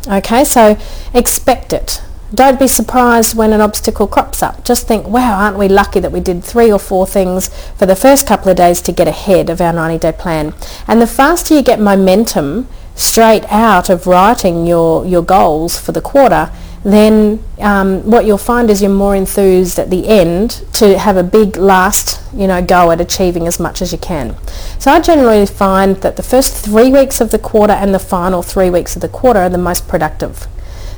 Okay, 0.08 0.44
so 0.44 0.78
expect 1.14 1.74
it. 1.74 2.02
Don't 2.34 2.60
be 2.60 2.68
surprised 2.68 3.36
when 3.36 3.54
an 3.54 3.62
obstacle 3.62 4.08
crops 4.08 4.44
up. 4.44 4.66
Just 4.66 4.88
think, 4.88 5.08
wow, 5.08 5.40
aren't 5.40 5.58
we 5.58 5.68
lucky 5.68 6.00
that 6.00 6.12
we 6.12 6.20
did 6.20 6.44
three 6.44 6.72
or 6.72 6.80
four 6.80 7.08
things 7.08 7.50
for 7.76 7.86
the 7.86 7.96
first 7.96 8.28
couple 8.28 8.50
of 8.50 8.58
days 8.58 8.82
to 8.82 8.92
get 8.92 9.08
ahead 9.08 9.50
of 9.50 9.62
our 9.62 9.74
90-day 9.74 10.14
plan. 10.14 10.54
And 10.88 11.02
the 11.02 11.08
faster 11.08 11.56
you 11.56 11.62
get 11.62 11.80
momentum 11.80 12.68
straight 12.96 13.46
out 13.52 13.90
of 13.90 14.08
writing 14.08 14.66
your, 14.66 15.06
your 15.06 15.22
goals 15.22 15.80
for 15.80 15.92
the 15.92 16.02
quarter, 16.02 16.52
then 16.86 17.44
um, 17.62 18.04
what 18.10 18.26
you'll 18.26 18.38
find 18.38 18.70
is 18.70 18.80
you're 18.80 18.92
more 18.92 19.16
enthused 19.16 19.80
at 19.80 19.90
the 19.90 20.08
end 20.08 20.64
to 20.74 21.00
have 21.00 21.18
a 21.18 21.24
big 21.24 21.58
last 21.58 22.22
you 22.32 22.46
know 22.46 22.64
go 22.64 22.92
at 22.92 23.02
achieving 23.02 23.48
as 23.48 23.60
much 23.60 23.82
as 23.82 23.92
you 23.92 23.98
can. 23.98 24.36
So 24.78 24.92
I 24.92 25.02
generally 25.02 25.48
find 25.48 25.96
that 25.98 26.16
the 26.16 26.22
first 26.22 26.64
three 26.64 26.92
weeks 26.92 27.20
of 27.20 27.32
the 27.32 27.40
quarter 27.40 27.74
and 27.74 27.92
the 27.92 28.00
final 28.00 28.44
three 28.44 28.70
weeks 28.70 28.96
of 28.96 29.02
the 29.02 29.10
quarter 29.10 29.40
are 29.40 29.50
the 29.50 29.58
most 29.58 29.88
productive. 29.88 30.48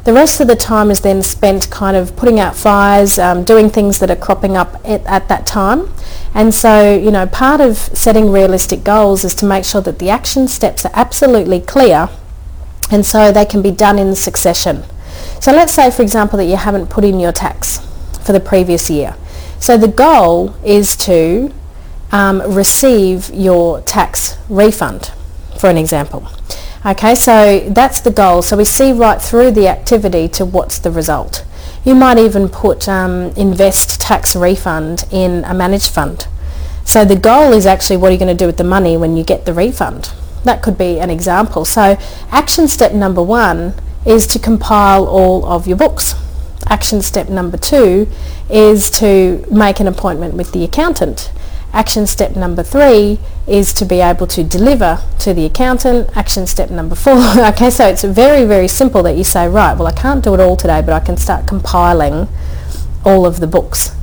The 0.04 0.12
rest 0.12 0.42
of 0.42 0.48
the 0.48 0.58
time 0.58 0.92
is 0.92 1.02
then 1.02 1.22
spent 1.22 1.70
kind 1.70 1.96
of 1.96 2.18
putting 2.18 2.38
out 2.38 2.58
fires 2.58 3.18
um, 3.18 3.46
doing 3.46 3.70
things 3.70 4.00
that 4.00 4.12
are 4.12 4.16
cropping 4.16 4.58
up 4.58 4.76
at, 4.86 5.06
at 5.06 5.30
that 5.30 5.48
time. 5.48 5.90
And 6.34 6.54
so 6.54 6.98
you 6.98 7.12
know 7.12 7.28
part 7.28 7.62
of 7.62 7.78
setting 7.78 8.30
realistic 8.30 8.84
goals 8.84 9.24
is 9.24 9.34
to 9.36 9.46
make 9.46 9.64
sure 9.64 9.82
that 9.82 10.00
the 10.00 10.10
action 10.10 10.50
steps 10.50 10.86
are 10.86 10.92
absolutely 10.94 11.62
clear 11.62 12.10
and 12.92 13.06
so 13.06 13.32
they 13.32 13.46
can 13.46 13.62
be 13.62 13.72
done 13.72 13.98
in 13.98 14.16
succession 14.16 14.84
so 15.40 15.52
let's 15.52 15.74
say, 15.74 15.92
for 15.92 16.02
example, 16.02 16.38
that 16.38 16.46
you 16.46 16.56
haven't 16.56 16.88
put 16.88 17.04
in 17.04 17.20
your 17.20 17.32
tax 17.32 17.80
for 18.26 18.34
the 18.34 18.40
previous 18.40 18.90
year. 18.90 19.16
So 19.60 19.78
the 19.78 19.88
goal 19.88 20.56
is 20.64 20.96
to 20.98 21.54
um, 22.12 22.42
receive 22.54 23.30
your 23.30 23.82
tax 23.82 24.38
refund, 24.50 25.12
for 25.60 25.70
an 25.70 25.78
example. 25.78 26.28
Okay, 26.86 27.16
so 27.16 27.68
that's 27.70 28.00
the 28.02 28.12
goal. 28.12 28.42
So 28.42 28.56
we 28.56 28.66
see 28.66 28.94
right 28.94 29.22
through 29.22 29.52
the 29.52 29.68
activity 29.68 30.28
to 30.30 30.46
what's 30.46 30.80
the 30.80 30.92
result. 30.92 31.46
You 31.84 31.96
might 31.96 32.18
even 32.18 32.50
put 32.50 32.88
um, 32.88 33.32
invest 33.36 34.00
tax 34.00 34.36
refund 34.36 35.06
in 35.12 35.44
a 35.46 35.54
managed 35.54 35.92
fund. 35.92 36.28
So 36.84 37.04
the 37.04 37.16
goal 37.16 37.52
is 37.52 37.66
actually 37.66 37.98
what 37.98 38.10
are 38.10 38.14
you 38.14 38.20
going 38.20 38.36
to 38.36 38.42
do 38.42 38.46
with 38.46 38.58
the 38.58 38.64
money 38.64 38.96
when 38.96 39.18
you 39.18 39.24
get 39.24 39.46
the 39.46 39.54
refund? 39.54 40.14
That 40.44 40.62
could 40.62 40.78
be 40.78 41.00
an 41.00 41.10
example. 41.10 41.66
So 41.66 41.98
action 42.32 42.68
step 42.68 42.94
number 42.94 43.22
one 43.22 43.74
is 44.08 44.26
to 44.28 44.40
compile 44.40 45.06
all 45.06 45.46
of 45.46 45.68
your 45.68 45.78
books. 45.78 46.16
Action 46.68 47.02
step 47.02 47.30
number 47.30 47.58
two 47.58 48.10
is 48.50 48.90
to 48.90 49.46
make 49.52 49.80
an 49.80 49.88
appointment 49.88 50.34
with 50.34 50.54
the 50.54 50.64
accountant. 50.64 51.32
Action 51.74 52.08
step 52.08 52.36
number 52.36 52.64
three 52.64 53.20
is 53.46 53.74
to 53.74 53.86
be 53.86 54.00
able 54.00 54.26
to 54.28 54.44
deliver 54.44 55.04
to 55.20 55.34
the 55.34 55.46
accountant. 55.46 56.10
Action 56.16 56.48
step 56.48 56.70
number 56.70 56.96
four. 56.96 57.18
okay, 57.38 57.70
so 57.70 57.86
it's 57.88 58.04
very, 58.04 58.46
very 58.46 58.68
simple 58.68 59.04
that 59.04 59.18
you 59.18 59.24
say, 59.24 59.48
right, 59.48 59.78
well, 59.78 59.88
I 59.88 59.92
can't 59.92 60.24
do 60.24 60.34
it 60.34 60.40
all 60.40 60.56
today, 60.56 60.82
but 60.82 60.94
I 60.94 61.02
can 61.02 61.18
start 61.18 61.46
compiling 61.46 62.28
all 63.06 63.26
of 63.26 63.40
the 63.42 63.48
books. 63.48 63.94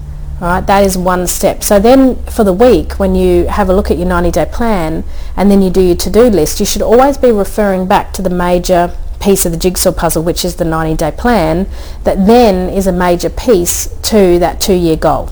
All 0.41 0.49
right, 0.49 0.67
that 0.67 0.85
is 0.85 0.99
one 0.99 1.27
step. 1.27 1.63
So 1.63 1.79
then 1.79 2.17
for 2.27 2.45
the 2.45 2.53
week, 2.53 2.95
when 2.95 3.15
you 3.15 3.47
have 3.47 3.71
a 3.71 3.75
look 3.75 3.91
at 3.91 3.97
your 3.97 4.07
90-day 4.07 4.51
plan 4.53 5.05
and 5.37 5.51
then 5.51 5.63
you 5.63 5.71
do 5.71 5.81
your 5.81 5.97
to-do 5.97 6.25
list, 6.25 6.61
you 6.61 6.67
should 6.67 6.83
always 6.83 7.17
be 7.17 7.33
referring 7.33 7.87
back 7.87 8.13
to 8.15 8.23
the 8.23 8.31
major 8.31 8.95
piece 9.25 9.47
of 9.47 9.53
the 9.53 9.59
jigsaw 9.59 9.91
puzzle, 9.91 10.23
which 10.23 10.45
is 10.45 10.57
the 10.57 10.65
90-day 10.65 11.13
plan, 11.13 11.67
that 12.05 12.27
then 12.27 12.69
is 12.69 12.87
a 12.87 12.93
major 12.93 13.31
piece 13.31 13.87
to 14.03 14.39
that 14.39 14.61
two-year 14.61 14.97
goal. 14.97 15.31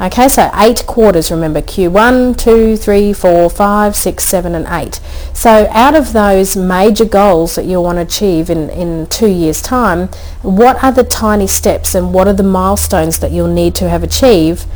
Okay, 0.00 0.28
so 0.28 0.48
eight 0.54 0.84
quarters, 0.86 1.30
remember, 1.30 1.60
Q1, 1.60 2.38
2, 2.38 2.76
3, 2.76 3.12
4, 3.12 3.50
5, 3.50 3.96
6, 3.96 4.24
7 4.24 4.54
and 4.54 4.66
8. 4.68 5.00
So 5.34 5.68
out 5.70 5.96
of 5.96 6.12
those 6.12 6.56
major 6.56 7.04
goals 7.04 7.56
that 7.56 7.64
you'll 7.64 7.82
want 7.82 7.96
to 7.96 8.02
achieve 8.02 8.48
in, 8.48 8.70
in 8.70 9.08
two 9.08 9.26
years' 9.26 9.60
time, 9.60 10.06
what 10.42 10.82
are 10.84 10.92
the 10.92 11.02
tiny 11.02 11.48
steps 11.48 11.96
and 11.96 12.14
what 12.14 12.28
are 12.28 12.32
the 12.32 12.44
milestones 12.44 13.18
that 13.18 13.32
you'll 13.32 13.52
need 13.52 13.74
to 13.76 13.88
have 13.88 14.04
achieved 14.04 14.66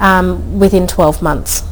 um, 0.00 0.58
within 0.58 0.88
12 0.88 1.22
months? 1.22 1.62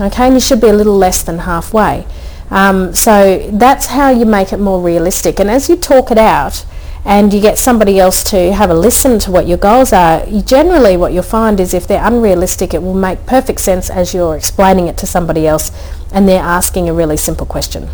Okay, 0.00 0.26
and 0.26 0.34
you 0.34 0.40
should 0.40 0.60
be 0.60 0.68
a 0.68 0.72
little 0.72 0.96
less 0.96 1.22
than 1.24 1.40
halfway. 1.40 2.06
Um, 2.50 2.92
so 2.92 3.48
that's 3.52 3.86
how 3.86 4.10
you 4.10 4.26
make 4.26 4.52
it 4.52 4.58
more 4.58 4.80
realistic. 4.80 5.38
And 5.38 5.50
as 5.50 5.68
you 5.68 5.76
talk 5.76 6.10
it 6.10 6.18
out 6.18 6.64
and 7.04 7.32
you 7.32 7.40
get 7.40 7.58
somebody 7.58 7.98
else 7.98 8.22
to 8.24 8.52
have 8.52 8.70
a 8.70 8.74
listen 8.74 9.18
to 9.20 9.30
what 9.30 9.46
your 9.46 9.58
goals 9.58 9.92
are, 9.92 10.26
generally 10.42 10.96
what 10.96 11.12
you'll 11.12 11.22
find 11.22 11.60
is 11.60 11.72
if 11.72 11.86
they're 11.86 12.04
unrealistic, 12.04 12.74
it 12.74 12.82
will 12.82 12.94
make 12.94 13.24
perfect 13.24 13.60
sense 13.60 13.88
as 13.88 14.12
you're 14.12 14.36
explaining 14.36 14.88
it 14.88 14.98
to 14.98 15.06
somebody 15.06 15.46
else 15.46 15.70
and 16.12 16.28
they're 16.28 16.42
asking 16.42 16.88
a 16.88 16.92
really 16.92 17.16
simple 17.16 17.46
question. 17.46 17.88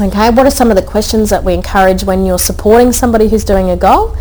Okay, 0.00 0.30
what 0.30 0.46
are 0.46 0.50
some 0.50 0.70
of 0.70 0.76
the 0.76 0.82
questions 0.82 1.30
that 1.30 1.44
we 1.44 1.54
encourage 1.54 2.02
when 2.02 2.24
you're 2.24 2.38
supporting 2.38 2.92
somebody 2.92 3.28
who's 3.28 3.44
doing 3.44 3.70
a 3.70 3.76
goal? 3.76 4.16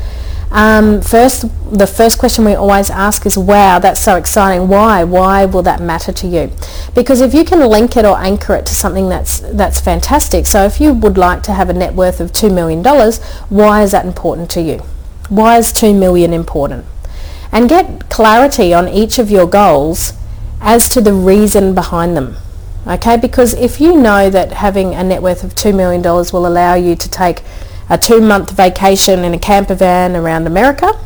Um, 0.51 1.01
first, 1.01 1.45
the 1.71 1.87
first 1.87 2.19
question 2.19 2.43
we 2.43 2.53
always 2.55 2.89
ask 2.89 3.25
is, 3.25 3.37
wow, 3.37 3.79
that's 3.79 4.01
so 4.01 4.17
exciting. 4.17 4.67
Why? 4.67 5.03
Why 5.05 5.45
will 5.45 5.63
that 5.63 5.79
matter 5.79 6.11
to 6.11 6.27
you? 6.27 6.51
Because 6.93 7.21
if 7.21 7.33
you 7.33 7.45
can 7.45 7.59
link 7.69 7.95
it 7.95 8.03
or 8.03 8.17
anchor 8.17 8.55
it 8.55 8.65
to 8.65 8.75
something 8.75 9.07
that's, 9.07 9.39
that's 9.39 9.79
fantastic, 9.79 10.45
so 10.45 10.65
if 10.65 10.81
you 10.81 10.93
would 10.93 11.17
like 11.17 11.41
to 11.43 11.53
have 11.53 11.69
a 11.69 11.73
net 11.73 11.93
worth 11.93 12.19
of 12.19 12.33
$2 12.33 12.53
million, 12.53 12.83
why 13.49 13.81
is 13.81 13.91
that 13.91 14.05
important 14.05 14.49
to 14.51 14.61
you? 14.61 14.79
Why 15.29 15.57
is 15.57 15.71
2 15.71 15.93
million 15.93 16.33
important? 16.33 16.85
And 17.53 17.69
get 17.69 18.09
clarity 18.09 18.73
on 18.73 18.89
each 18.89 19.19
of 19.19 19.31
your 19.31 19.47
goals 19.47 20.13
as 20.59 20.89
to 20.89 20.99
the 20.99 21.13
reason 21.13 21.73
behind 21.73 22.17
them. 22.17 22.35
Okay, 22.85 23.15
because 23.15 23.53
if 23.53 23.79
you 23.79 23.95
know 23.95 24.29
that 24.29 24.53
having 24.53 24.95
a 24.95 25.03
net 25.03 25.21
worth 25.21 25.43
of 25.43 25.55
$2 25.55 25.73
million 25.73 26.01
will 26.01 26.47
allow 26.47 26.73
you 26.73 26.95
to 26.95 27.09
take 27.09 27.41
a 27.91 27.97
two-month 27.97 28.51
vacation 28.51 29.19
in 29.25 29.33
a 29.33 29.37
camper 29.37 29.75
van 29.75 30.15
around 30.15 30.47
America, 30.47 30.97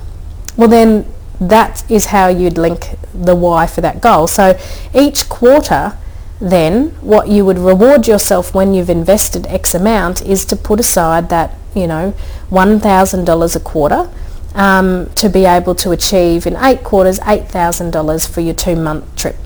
well 0.56 0.70
then 0.70 1.12
that 1.42 1.84
is 1.92 2.06
how 2.06 2.27
you'd 2.27 2.58
link 2.58 2.96
the 3.13 3.36
why 3.36 3.65
for 3.68 3.82
that 3.82 4.00
goal. 4.00 4.27
So 4.27 4.58
each 4.94 5.27
quarter 5.27 5.98
then 6.39 6.89
what 7.01 7.27
you 7.27 7.44
would 7.44 7.58
reward 7.58 8.08
yourself 8.08 8.54
when 8.54 8.74
you've 8.74 8.89
invested 8.89 9.48
X 9.48 9.74
amount 9.74 10.22
is 10.22 10.46
to 10.46 10.56
put 10.56 10.80
aside 10.80 11.30
that, 11.30 11.56
you 11.74 11.88
know, 11.88 12.13
$1,000 12.51 13.56
a 13.56 13.60
quarter 13.60 14.10
um, 14.54 15.10
to 15.15 15.27
be 15.27 15.46
able 15.46 15.74
to 15.75 15.92
achieve 15.92 16.46
in 16.46 16.56
eight 16.58 16.84
quarters 16.84 17.20
$8,000 17.20 18.30
for 18.30 18.42
your 18.42 18.54
two-month 18.54 19.15
trip. 19.15 19.38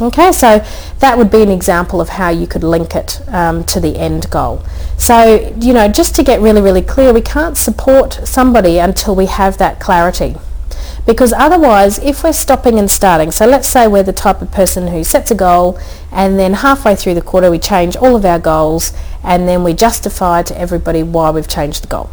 Okay, 0.00 0.32
so 0.32 0.64
that 0.98 1.18
would 1.18 1.30
be 1.30 1.42
an 1.42 1.50
example 1.50 2.00
of 2.00 2.08
how 2.10 2.30
you 2.30 2.46
could 2.46 2.64
link 2.64 2.96
it 2.96 3.20
um, 3.28 3.62
to 3.64 3.78
the 3.78 3.98
end 3.98 4.30
goal. 4.30 4.64
So, 4.96 5.54
you 5.60 5.72
know, 5.72 5.88
just 5.88 6.14
to 6.16 6.22
get 6.22 6.40
really, 6.40 6.60
really 6.60 6.82
clear, 6.82 7.12
we 7.12 7.20
can't 7.20 7.56
support 7.56 8.20
somebody 8.24 8.78
until 8.78 9.14
we 9.14 9.26
have 9.26 9.58
that 9.58 9.80
clarity. 9.80 10.36
Because 11.04 11.32
otherwise, 11.32 11.98
if 11.98 12.22
we're 12.22 12.32
stopping 12.32 12.78
and 12.78 12.90
starting, 12.90 13.30
so 13.32 13.46
let's 13.46 13.68
say 13.68 13.88
we're 13.88 14.04
the 14.04 14.12
type 14.12 14.40
of 14.40 14.52
person 14.52 14.88
who 14.88 15.02
sets 15.02 15.30
a 15.30 15.34
goal 15.34 15.78
and 16.12 16.38
then 16.38 16.54
halfway 16.54 16.94
through 16.94 17.14
the 17.14 17.22
quarter 17.22 17.50
we 17.50 17.58
change 17.58 17.96
all 17.96 18.14
of 18.14 18.24
our 18.24 18.38
goals 18.38 18.92
and 19.24 19.48
then 19.48 19.64
we 19.64 19.74
justify 19.74 20.42
to 20.42 20.58
everybody 20.58 21.02
why 21.02 21.30
we've 21.30 21.48
changed 21.48 21.82
the 21.82 21.88
goal. 21.88 22.08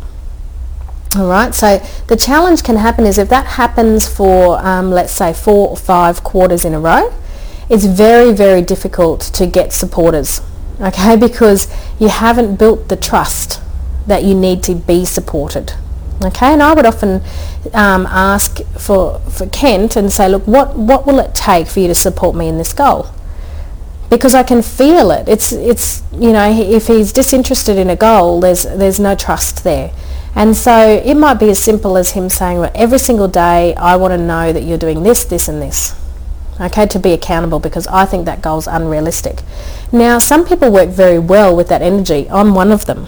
All 1.16 1.28
right, 1.28 1.54
so 1.56 1.84
the 2.08 2.16
challenge 2.16 2.64
can 2.64 2.78
happen 2.78 3.06
is 3.06 3.18
if 3.18 3.30
that 3.30 3.46
happens 3.46 4.08
for, 4.08 4.60
um, 4.66 4.92
let's 4.92 5.14
say, 5.14 5.34
four 5.34 5.70
or 5.70 5.78
five 5.78 6.24
quarters 6.24 6.66
in 6.66 6.74
a 6.74 6.80
row, 6.80 7.14
it's 7.70 7.86
very, 7.86 8.34
very 8.34 8.62
difficult 8.62 9.22
to 9.22 9.46
get 9.46 9.72
supporters, 9.72 10.42
okay, 10.82 11.16
because 11.16 11.72
you 12.00 12.08
haven't 12.08 12.56
built 12.56 12.90
the 12.90 12.96
trust 12.96 13.62
that 14.08 14.24
you 14.24 14.34
need 14.34 14.64
to 14.64 14.74
be 14.74 15.06
supported. 15.06 15.74
Okay, 16.26 16.52
and 16.52 16.62
I 16.62 16.74
would 16.74 16.86
often 16.86 17.22
um, 17.74 18.06
ask 18.08 18.62
for, 18.78 19.20
for 19.20 19.48
Kent 19.48 19.96
and 19.96 20.12
say, 20.12 20.28
look, 20.28 20.46
what, 20.48 20.78
what 20.78 21.06
will 21.06 21.20
it 21.20 21.34
take 21.34 21.68
for 21.68 21.80
you 21.80 21.88
to 21.88 21.96
support 21.96 22.36
me 22.36 22.50
in 22.50 22.58
this 22.58 22.74
goal? 22.74 23.08
Because 24.10 24.34
I 24.34 24.44
can 24.44 24.62
feel 24.62 25.12
it. 25.12 25.30
It's, 25.30 25.54
it's, 25.54 26.02
you 26.12 26.34
know, 26.34 26.52
if 26.52 26.88
he's 26.88 27.14
disinterested 27.14 27.78
in 27.78 27.90
a 27.90 27.96
goal, 27.96 28.42
there's, 28.42 28.64
there's 28.64 29.00
no 29.00 29.16
trust 29.16 29.64
there. 29.64 29.94
And 30.36 30.58
so 30.58 30.76
it 31.06 31.16
might 31.16 31.36
be 31.36 31.52
as 31.52 31.60
simple 31.60 31.96
as 31.96 32.12
him 32.12 32.28
saying, 32.28 32.60
well, 32.60 32.72
every 32.76 33.00
single 33.00 33.28
day 33.28 33.76
I 33.76 33.96
want 33.96 34.12
to 34.12 34.18
know 34.18 34.52
that 34.52 34.64
you're 34.64 34.78
doing 34.78 35.04
this, 35.04 35.24
this 35.24 35.48
and 35.48 35.62
this 35.62 35.96
okay, 36.60 36.86
to 36.88 37.00
be 37.00 37.14
accountable 37.14 37.60
because 37.60 37.88
I 37.88 38.06
think 38.06 38.26
that 38.26 38.42
goal 38.42 38.60
is 38.60 38.68
unrealistic. 38.68 39.42
Now, 39.92 40.18
some 40.20 40.46
people 40.46 40.72
work 40.72 40.90
very 40.90 41.20
well 41.20 41.56
with 41.56 41.68
that 41.70 41.82
energy. 41.82 42.30
I'm 42.30 42.54
one 42.54 42.72
of 42.72 42.86
them. 42.86 43.08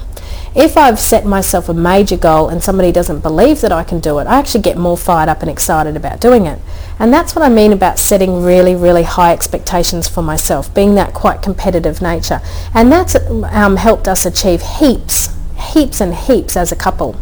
if 0.53 0.75
I've 0.75 0.99
set 0.99 1.25
myself 1.25 1.69
a 1.69 1.73
major 1.73 2.17
goal 2.17 2.49
and 2.49 2.61
somebody 2.61 2.91
doesn't 2.91 3.21
believe 3.21 3.61
that 3.61 3.71
I 3.71 3.83
can 3.83 3.99
do 3.99 4.19
it, 4.19 4.27
I 4.27 4.37
actually 4.37 4.61
get 4.61 4.77
more 4.77 4.97
fired 4.97 5.29
up 5.29 5.41
and 5.41 5.49
excited 5.49 5.95
about 5.95 6.19
doing 6.19 6.45
it. 6.45 6.59
And 6.99 7.13
that's 7.13 7.35
what 7.35 7.43
I 7.43 7.49
mean 7.49 7.71
about 7.71 7.97
setting 7.97 8.43
really, 8.43 8.75
really 8.75 9.03
high 9.03 9.31
expectations 9.31 10.07
for 10.09 10.21
myself, 10.21 10.73
being 10.73 10.95
that 10.95 11.13
quite 11.13 11.41
competitive 11.41 12.01
nature. 12.01 12.41
And 12.73 12.91
that's 12.91 13.15
um, 13.15 13.77
helped 13.77 14.07
us 14.07 14.25
achieve 14.25 14.61
heaps, 14.61 15.35
heaps 15.73 16.01
and 16.01 16.13
heaps 16.13 16.57
as 16.57 16.71
a 16.71 16.75
couple. 16.75 17.15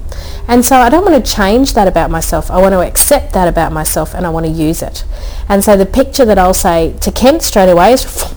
And 0.49 0.65
so 0.65 0.77
I 0.77 0.89
don't 0.89 1.05
want 1.05 1.23
to 1.23 1.31
change 1.31 1.75
that 1.75 1.87
about 1.87 2.09
myself. 2.09 2.49
I 2.49 2.59
want 2.59 2.73
to 2.73 2.79
accept 2.79 3.33
that 3.33 3.47
about 3.47 3.71
myself 3.71 4.15
and 4.15 4.25
I 4.25 4.29
want 4.29 4.47
to 4.47 4.51
use 4.51 4.81
it. 4.81 5.05
And 5.47 5.63
so 5.63 5.77
the 5.77 5.85
picture 5.85 6.25
that 6.25 6.39
I'll 6.39 6.55
say 6.55 6.95
to 7.01 7.11
Kent 7.11 7.43
straight 7.43 7.69
away 7.69 7.93
is, 7.93 8.33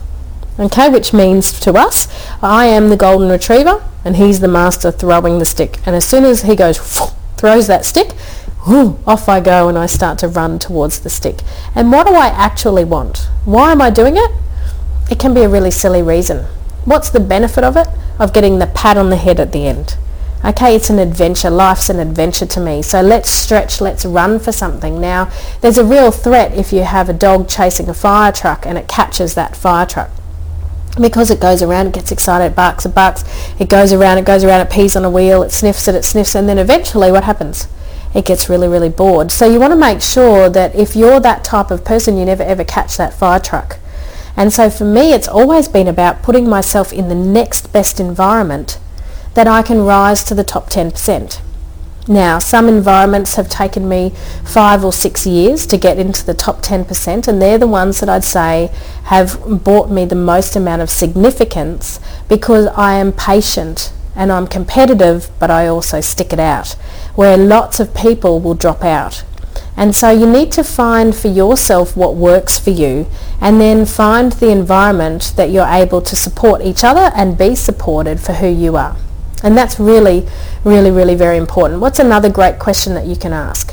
okay, 0.61 0.91
which 0.91 1.15
means 1.15 1.59
to 1.61 1.73
us, 1.73 2.09
I 2.43 2.67
am 2.67 2.91
the 2.91 2.99
golden 2.99 3.31
retriever 3.31 3.83
and 4.05 4.17
he's 4.17 4.41
the 4.41 4.47
master 4.47 4.91
throwing 4.91 5.39
the 5.39 5.47
stick. 5.47 5.79
And 5.87 5.97
as 5.97 6.05
soon 6.05 6.25
as 6.25 6.43
he 6.43 6.55
goes, 6.55 6.77
throws 7.39 7.67
that 7.69 7.87
stick, 7.87 8.11
off 8.67 9.27
I 9.27 9.41
go 9.41 9.71
and 9.71 9.79
I 9.79 9.87
start 9.87 10.19
to 10.19 10.29
run 10.29 10.59
towards 10.59 11.01
the 11.01 11.09
stick. 11.09 11.41
And 11.75 11.91
what 11.91 12.07
do 12.07 12.13
I 12.13 12.27
actually 12.27 12.85
want? 12.85 13.31
Why 13.47 13.73
am 13.73 13.81
I 13.81 13.89
doing 13.89 14.19
it? 14.19 14.31
It 15.11 15.19
can 15.19 15.33
be 15.33 15.41
a 15.41 15.49
really 15.49 15.71
silly 15.71 16.03
reason. 16.03 16.45
What's 16.85 17.09
the 17.09 17.21
benefit 17.21 17.65
of 17.65 17.75
it? 17.75 17.89
Of 18.19 18.35
getting 18.35 18.59
the 18.59 18.67
pat 18.67 18.99
on 18.99 19.09
the 19.09 19.17
head 19.17 19.41
at 19.41 19.53
the 19.53 19.67
end. 19.67 19.97
Okay, 20.45 20.75
it's 20.75 20.91
an 20.91 20.99
adventure. 20.99 21.51
Life's 21.51 21.89
an 21.89 22.01
adventure 22.01 22.47
to 22.47 22.61
me. 22.61 22.83
So 22.83 23.01
let's 23.01 23.31
stretch, 23.31 23.81
let's 23.81 24.05
run 24.05 24.41
for 24.41 24.51
something. 24.51 25.01
Now, 25.01 25.31
there's 25.61 25.79
a 25.79 25.85
real 25.85 26.11
threat 26.11 26.53
if 26.53 26.73
you 26.73 26.83
have 26.83 27.09
a 27.09 27.13
dog 27.13 27.49
chasing 27.49 27.89
a 27.89 27.95
fire 27.95 28.33
truck 28.33 28.67
and 28.67 28.77
it 28.77 28.89
catches 28.89 29.35
that 29.37 29.55
fire 29.55 29.87
truck. 29.87 30.11
Because 31.01 31.31
it 31.31 31.41
goes 31.41 31.63
around, 31.63 31.87
it 31.87 31.95
gets 31.95 32.11
excited, 32.11 32.47
it 32.47 32.57
barks, 32.57 32.85
it 32.85 32.95
barks, 32.95 33.25
it 33.59 33.69
goes 33.69 33.93
around, 33.93 34.19
it 34.19 34.25
goes 34.25 34.43
around, 34.43 34.61
it 34.61 34.71
pees 34.71 34.97
on 34.97 35.05
a 35.05 35.11
wheel, 35.11 35.45
it 35.45 35.51
sniffs 35.51 35.87
it, 35.87 35.95
it 35.95 36.05
sniffs, 36.05 36.35
and 36.35 36.49
then 36.49 36.59
eventually 36.59 37.13
what 37.13 37.25
happens? 37.25 37.69
It 38.13 38.27
gets 38.27 38.49
really, 38.51 38.69
really 38.69 38.91
bored. 38.91 39.31
So 39.31 39.49
you 39.49 39.61
want 39.61 39.73
to 39.73 39.79
make 39.79 40.03
sure 40.03 40.51
that 40.51 40.75
if 40.75 40.97
you're 40.97 41.21
that 41.21 41.45
type 41.45 41.71
of 41.71 41.85
person, 41.85 42.19
you 42.19 42.25
never 42.25 42.43
ever 42.43 42.65
catch 42.65 42.97
that 42.97 43.15
fire 43.15 43.41
truck. 43.41 43.79
And 44.37 44.53
so 44.53 44.69
for 44.69 44.85
me, 44.85 45.13
it's 45.13 45.29
always 45.29 45.69
been 45.69 45.87
about 45.87 46.23
putting 46.23 46.49
myself 46.49 46.93
in 46.93 47.09
the 47.09 47.15
next 47.15 47.73
best 47.73 48.01
environment 48.01 48.79
that 49.35 49.47
I 49.47 49.63
can 49.63 49.85
rise 49.85 50.23
to 50.25 50.35
the 50.35 50.45
top 50.45 50.71
10%. 50.71 51.41
Now, 52.09 52.41
some 52.41 52.69
environments 52.69 53.37
have 53.37 53.49
taken 53.49 53.89
me 53.89 54.11
five 54.45 54.85
or 54.85 54.93
six 54.93 55.25
years 55.25 55.67
to 55.67 55.79
get 55.79 55.99
into 55.99 56.27
the 56.27 56.35
top 56.35 56.61
10%, 56.61 57.29
and 57.29 57.41
they're 57.41 57.59
the 57.59 57.69
ones 57.69 58.01
that 58.01 58.09
I'd 58.09 58.25
say 58.25 58.73
have 59.05 59.63
brought 59.63 59.89
me 59.89 60.05
the 60.05 60.17
most 60.17 60.57
amount 60.57 60.83
of 60.83 60.91
significance 60.91 62.01
because 62.29 62.67
I 62.67 62.95
am 62.95 63.13
patient 63.13 63.93
and 64.17 64.33
I'm 64.33 64.49
competitive, 64.49 65.31
but 65.39 65.51
I 65.51 65.69
also 65.69 66.01
stick 66.01 66.33
it 66.33 66.41
out, 66.41 66.73
where 67.15 67.37
lots 67.37 67.79
of 67.79 67.95
people 67.95 68.41
will 68.41 68.55
drop 68.55 68.83
out. 68.83 69.25
And 69.77 69.95
so 69.95 70.11
you 70.11 70.27
need 70.27 70.51
to 70.53 70.65
find 70.65 71.15
for 71.15 71.29
yourself 71.29 71.97
what 71.97 72.17
works 72.17 72.59
for 72.59 72.71
you 72.71 73.07
and 73.41 73.61
then 73.61 73.87
find 73.87 74.33
the 74.33 74.51
environment 74.51 75.33
that 75.37 75.51
you're 75.51 75.67
able 75.67 76.03
to 76.03 76.17
support 76.17 76.63
each 76.63 76.85
other 76.85 77.11
and 77.15 77.39
be 77.39 77.55
supported 77.55 78.21
for 78.21 78.35
who 78.35 78.49
you 78.49 78.77
are. 78.77 78.97
And 79.43 79.57
that's 79.57 79.81
really, 79.81 80.29
really, 80.65 80.91
really 80.91 81.15
very 81.15 81.37
important. 81.37 81.81
What's 81.81 81.99
another 81.99 82.31
great 82.31 82.59
question 82.59 82.95
that 82.95 83.07
you 83.07 83.17
can 83.17 83.33
ask? 83.33 83.73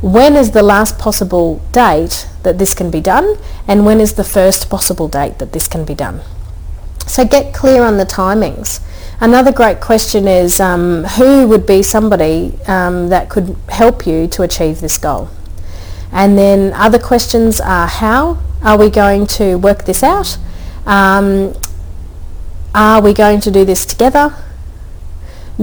When 0.00 0.36
is 0.36 0.52
the 0.52 0.62
last 0.62 0.98
possible 0.98 1.60
date 1.72 2.28
that 2.44 2.58
this 2.58 2.74
can 2.74 2.90
be 2.90 3.00
done? 3.00 3.36
And 3.66 3.84
when 3.84 4.00
is 4.00 4.14
the 4.14 4.24
first 4.24 4.70
possible 4.70 5.08
date 5.08 5.38
that 5.38 5.52
this 5.52 5.66
can 5.66 5.84
be 5.84 5.94
done? 5.94 6.20
So 7.06 7.24
get 7.24 7.54
clear 7.54 7.82
on 7.82 7.96
the 7.96 8.04
timings. 8.04 8.80
Another 9.20 9.50
great 9.50 9.80
question 9.80 10.28
is 10.28 10.60
um, 10.60 11.04
who 11.04 11.48
would 11.48 11.66
be 11.66 11.82
somebody 11.82 12.56
um, 12.68 13.08
that 13.08 13.28
could 13.28 13.56
help 13.68 14.06
you 14.06 14.28
to 14.28 14.42
achieve 14.42 14.80
this 14.80 14.98
goal? 14.98 15.30
And 16.12 16.38
then 16.38 16.72
other 16.74 16.98
questions 16.98 17.60
are 17.60 17.88
how 17.88 18.38
are 18.62 18.78
we 18.78 18.90
going 18.90 19.26
to 19.26 19.56
work 19.56 19.84
this 19.84 20.02
out? 20.02 20.38
Um, 20.86 21.54
are 22.74 23.02
we 23.02 23.12
going 23.12 23.40
to 23.40 23.50
do 23.50 23.64
this 23.64 23.84
together? 23.84 24.34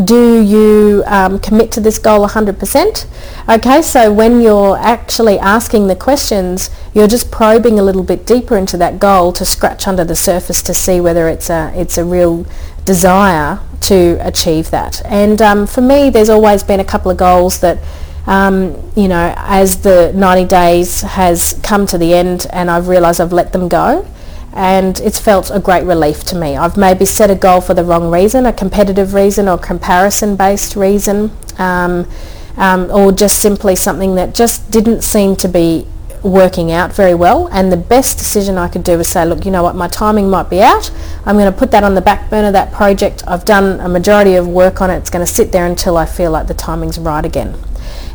Do 0.03 0.41
you 0.41 1.03
um, 1.05 1.39
commit 1.39 1.71
to 1.73 1.79
this 1.79 1.97
goal 1.99 2.27
100%? 2.27 3.07
Okay, 3.47 3.81
so 3.81 4.11
when 4.11 4.41
you're 4.41 4.77
actually 4.77 5.39
asking 5.39 5.87
the 5.87 5.95
questions, 5.95 6.69
you're 6.93 7.07
just 7.07 7.31
probing 7.31 7.79
a 7.79 7.83
little 7.83 8.03
bit 8.03 8.25
deeper 8.25 8.57
into 8.57 8.75
that 8.77 8.99
goal 8.99 9.31
to 9.33 9.45
scratch 9.45 9.87
under 9.87 10.03
the 10.03 10.15
surface 10.15 10.61
to 10.63 10.73
see 10.73 10.99
whether 10.99 11.29
it's 11.29 11.49
a, 11.49 11.71
it's 11.75 11.97
a 11.97 12.03
real 12.03 12.45
desire 12.83 13.59
to 13.81 14.17
achieve 14.19 14.69
that. 14.71 15.01
And 15.05 15.41
um, 15.41 15.65
for 15.67 15.81
me, 15.81 16.09
there's 16.09 16.29
always 16.29 16.63
been 16.63 16.79
a 16.79 16.85
couple 16.85 17.09
of 17.09 17.17
goals 17.17 17.59
that 17.61 17.79
um, 18.27 18.91
you 18.95 19.07
know, 19.07 19.33
as 19.37 19.81
the 19.81 20.11
90 20.15 20.45
days 20.45 21.01
has 21.01 21.59
come 21.63 21.85
to 21.87 21.97
the 21.97 22.13
end 22.13 22.47
and 22.51 22.71
I've 22.71 22.87
realised 22.87 23.21
I've 23.21 23.33
let 23.33 23.53
them 23.53 23.67
go, 23.67 24.07
and 24.55 25.01
it's 25.01 25.19
felt 25.19 25.51
a 25.51 25.59
great 25.59 25.83
relief 25.83 26.23
to 26.23 26.35
me. 26.35 26.55
I've 26.55 26.77
maybe 26.77 27.03
set 27.03 27.29
a 27.29 27.35
goal 27.35 27.59
for 27.59 27.73
the 27.73 27.83
wrong 27.83 28.09
reason, 28.09 28.45
a 28.45 28.53
competitive 28.53 29.13
reason 29.13 29.49
or 29.49 29.57
comparison-based 29.57 30.77
reason, 30.77 31.31
um, 31.57 32.09
um, 32.55 32.89
or 32.89 33.11
just 33.11 33.39
simply 33.39 33.75
something 33.75 34.15
that 34.15 34.33
just 34.33 34.71
didn't 34.71 35.01
seem 35.01 35.35
to 35.37 35.49
be 35.49 35.85
working 36.23 36.71
out 36.71 36.93
very 36.93 37.13
well. 37.13 37.49
And 37.51 37.69
the 37.69 37.77
best 37.77 38.17
decision 38.17 38.57
I 38.57 38.69
could 38.69 38.83
do 38.83 38.97
was 38.97 39.09
say 39.09 39.25
look 39.25 39.43
you 39.43 39.51
know 39.51 39.61
what? 39.61 39.75
My 39.75 39.89
timing 39.89 40.29
might 40.29 40.49
be 40.49 40.61
out. 40.61 40.89
I'm 41.25 41.35
going 41.35 41.51
to 41.51 41.57
put 41.57 41.71
that 41.71 41.83
on 41.83 41.93
the 41.93 42.01
back 42.01 42.29
burner 42.29 42.51
that 42.53 42.71
project. 42.71 43.25
I've 43.27 43.43
done 43.43 43.81
a 43.81 43.89
majority 43.89 44.35
of 44.35 44.47
work 44.47 44.81
on 44.81 44.89
it. 44.89 44.97
It's 44.97 45.09
going 45.09 45.25
to 45.25 45.31
sit 45.31 45.51
there 45.51 45.65
until 45.65 45.97
I 45.97 46.05
feel 46.05 46.31
like 46.31 46.47
the 46.47 46.53
timing's 46.53 46.97
right 46.97 47.25
again. 47.25 47.55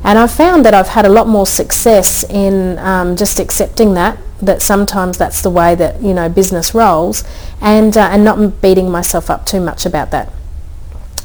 And 0.03 0.19
I've 0.19 0.33
found 0.33 0.65
that 0.65 0.73
I've 0.73 0.89
had 0.89 1.05
a 1.05 1.11
lot 1.11 1.29
more 1.29 1.47
success 1.47 2.25
in 2.25 2.79
um, 2.79 3.15
just 3.15 3.39
accepting 3.39 3.93
that 3.95 4.19
that 4.41 4.63
sometimes 4.63 5.19
that's 5.19 5.43
the 5.43 5.51
way 5.51 5.75
that 5.75 6.03
you 6.03 6.15
know 6.15 6.29
business 6.29 6.75
rolls 6.75 7.25
and 7.61 7.97
uh, 7.97 8.09
and 8.13 8.25
not 8.25 8.61
beating 8.61 8.91
myself 8.91 9.31
up 9.31 9.47
too 9.47 9.61
much 9.61 9.87
about 9.87 10.11
that. 10.11 10.33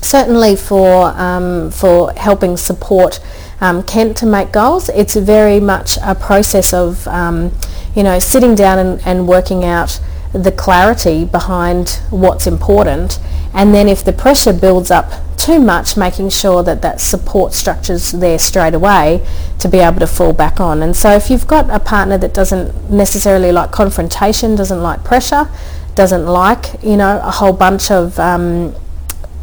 Certainly 0.01 0.57
for 0.57 1.07
um, 1.15 1.71
for 1.71 2.11
helping 2.13 2.57
support 2.57 3.19
um, 3.61 3.83
Kent 3.83 4.17
to 4.17 4.25
make 4.25 4.51
goals 4.51 4.89
it's 4.89 5.15
very 5.15 5.59
much 5.59 5.97
a 6.03 6.13
process 6.13 6.73
of 6.73 7.07
um, 7.07 7.51
you 7.95 8.03
know 8.03 8.19
sitting 8.19 8.55
down 8.55 8.77
and, 8.77 9.01
and 9.05 9.27
working 9.27 9.63
out 9.63 9.99
the 10.35 10.51
clarity 10.51 11.25
behind 11.25 12.01
what's 12.09 12.45
important 12.45 13.19
and 13.55 13.73
then 13.73 13.87
if 13.87 14.03
the 14.03 14.11
pressure 14.11 14.51
builds 14.51 14.91
up 14.91 15.13
too 15.37 15.59
much, 15.59 15.95
making 15.95 16.29
sure 16.29 16.61
that 16.63 16.81
that 16.81 16.99
support 16.99 17.53
structure's 17.53 18.11
there 18.11 18.37
straight 18.37 18.73
away 18.73 19.25
to 19.59 19.69
be 19.69 19.77
able 19.77 19.99
to 19.99 20.07
fall 20.07 20.33
back 20.33 20.59
on. 20.59 20.83
And 20.83 20.95
so 20.95 21.11
if 21.11 21.29
you've 21.29 21.47
got 21.47 21.69
a 21.69 21.79
partner 21.79 22.17
that 22.17 22.33
doesn't 22.33 22.91
necessarily 22.91 23.51
like 23.53 23.71
confrontation, 23.71 24.55
doesn't 24.55 24.81
like 24.81 25.05
pressure, 25.05 25.47
doesn't 25.95 26.25
like, 26.25 26.83
you 26.83 26.97
know, 26.97 27.21
a 27.23 27.31
whole 27.31 27.53
bunch 27.53 27.91
of 27.91 28.19
um, 28.19 28.75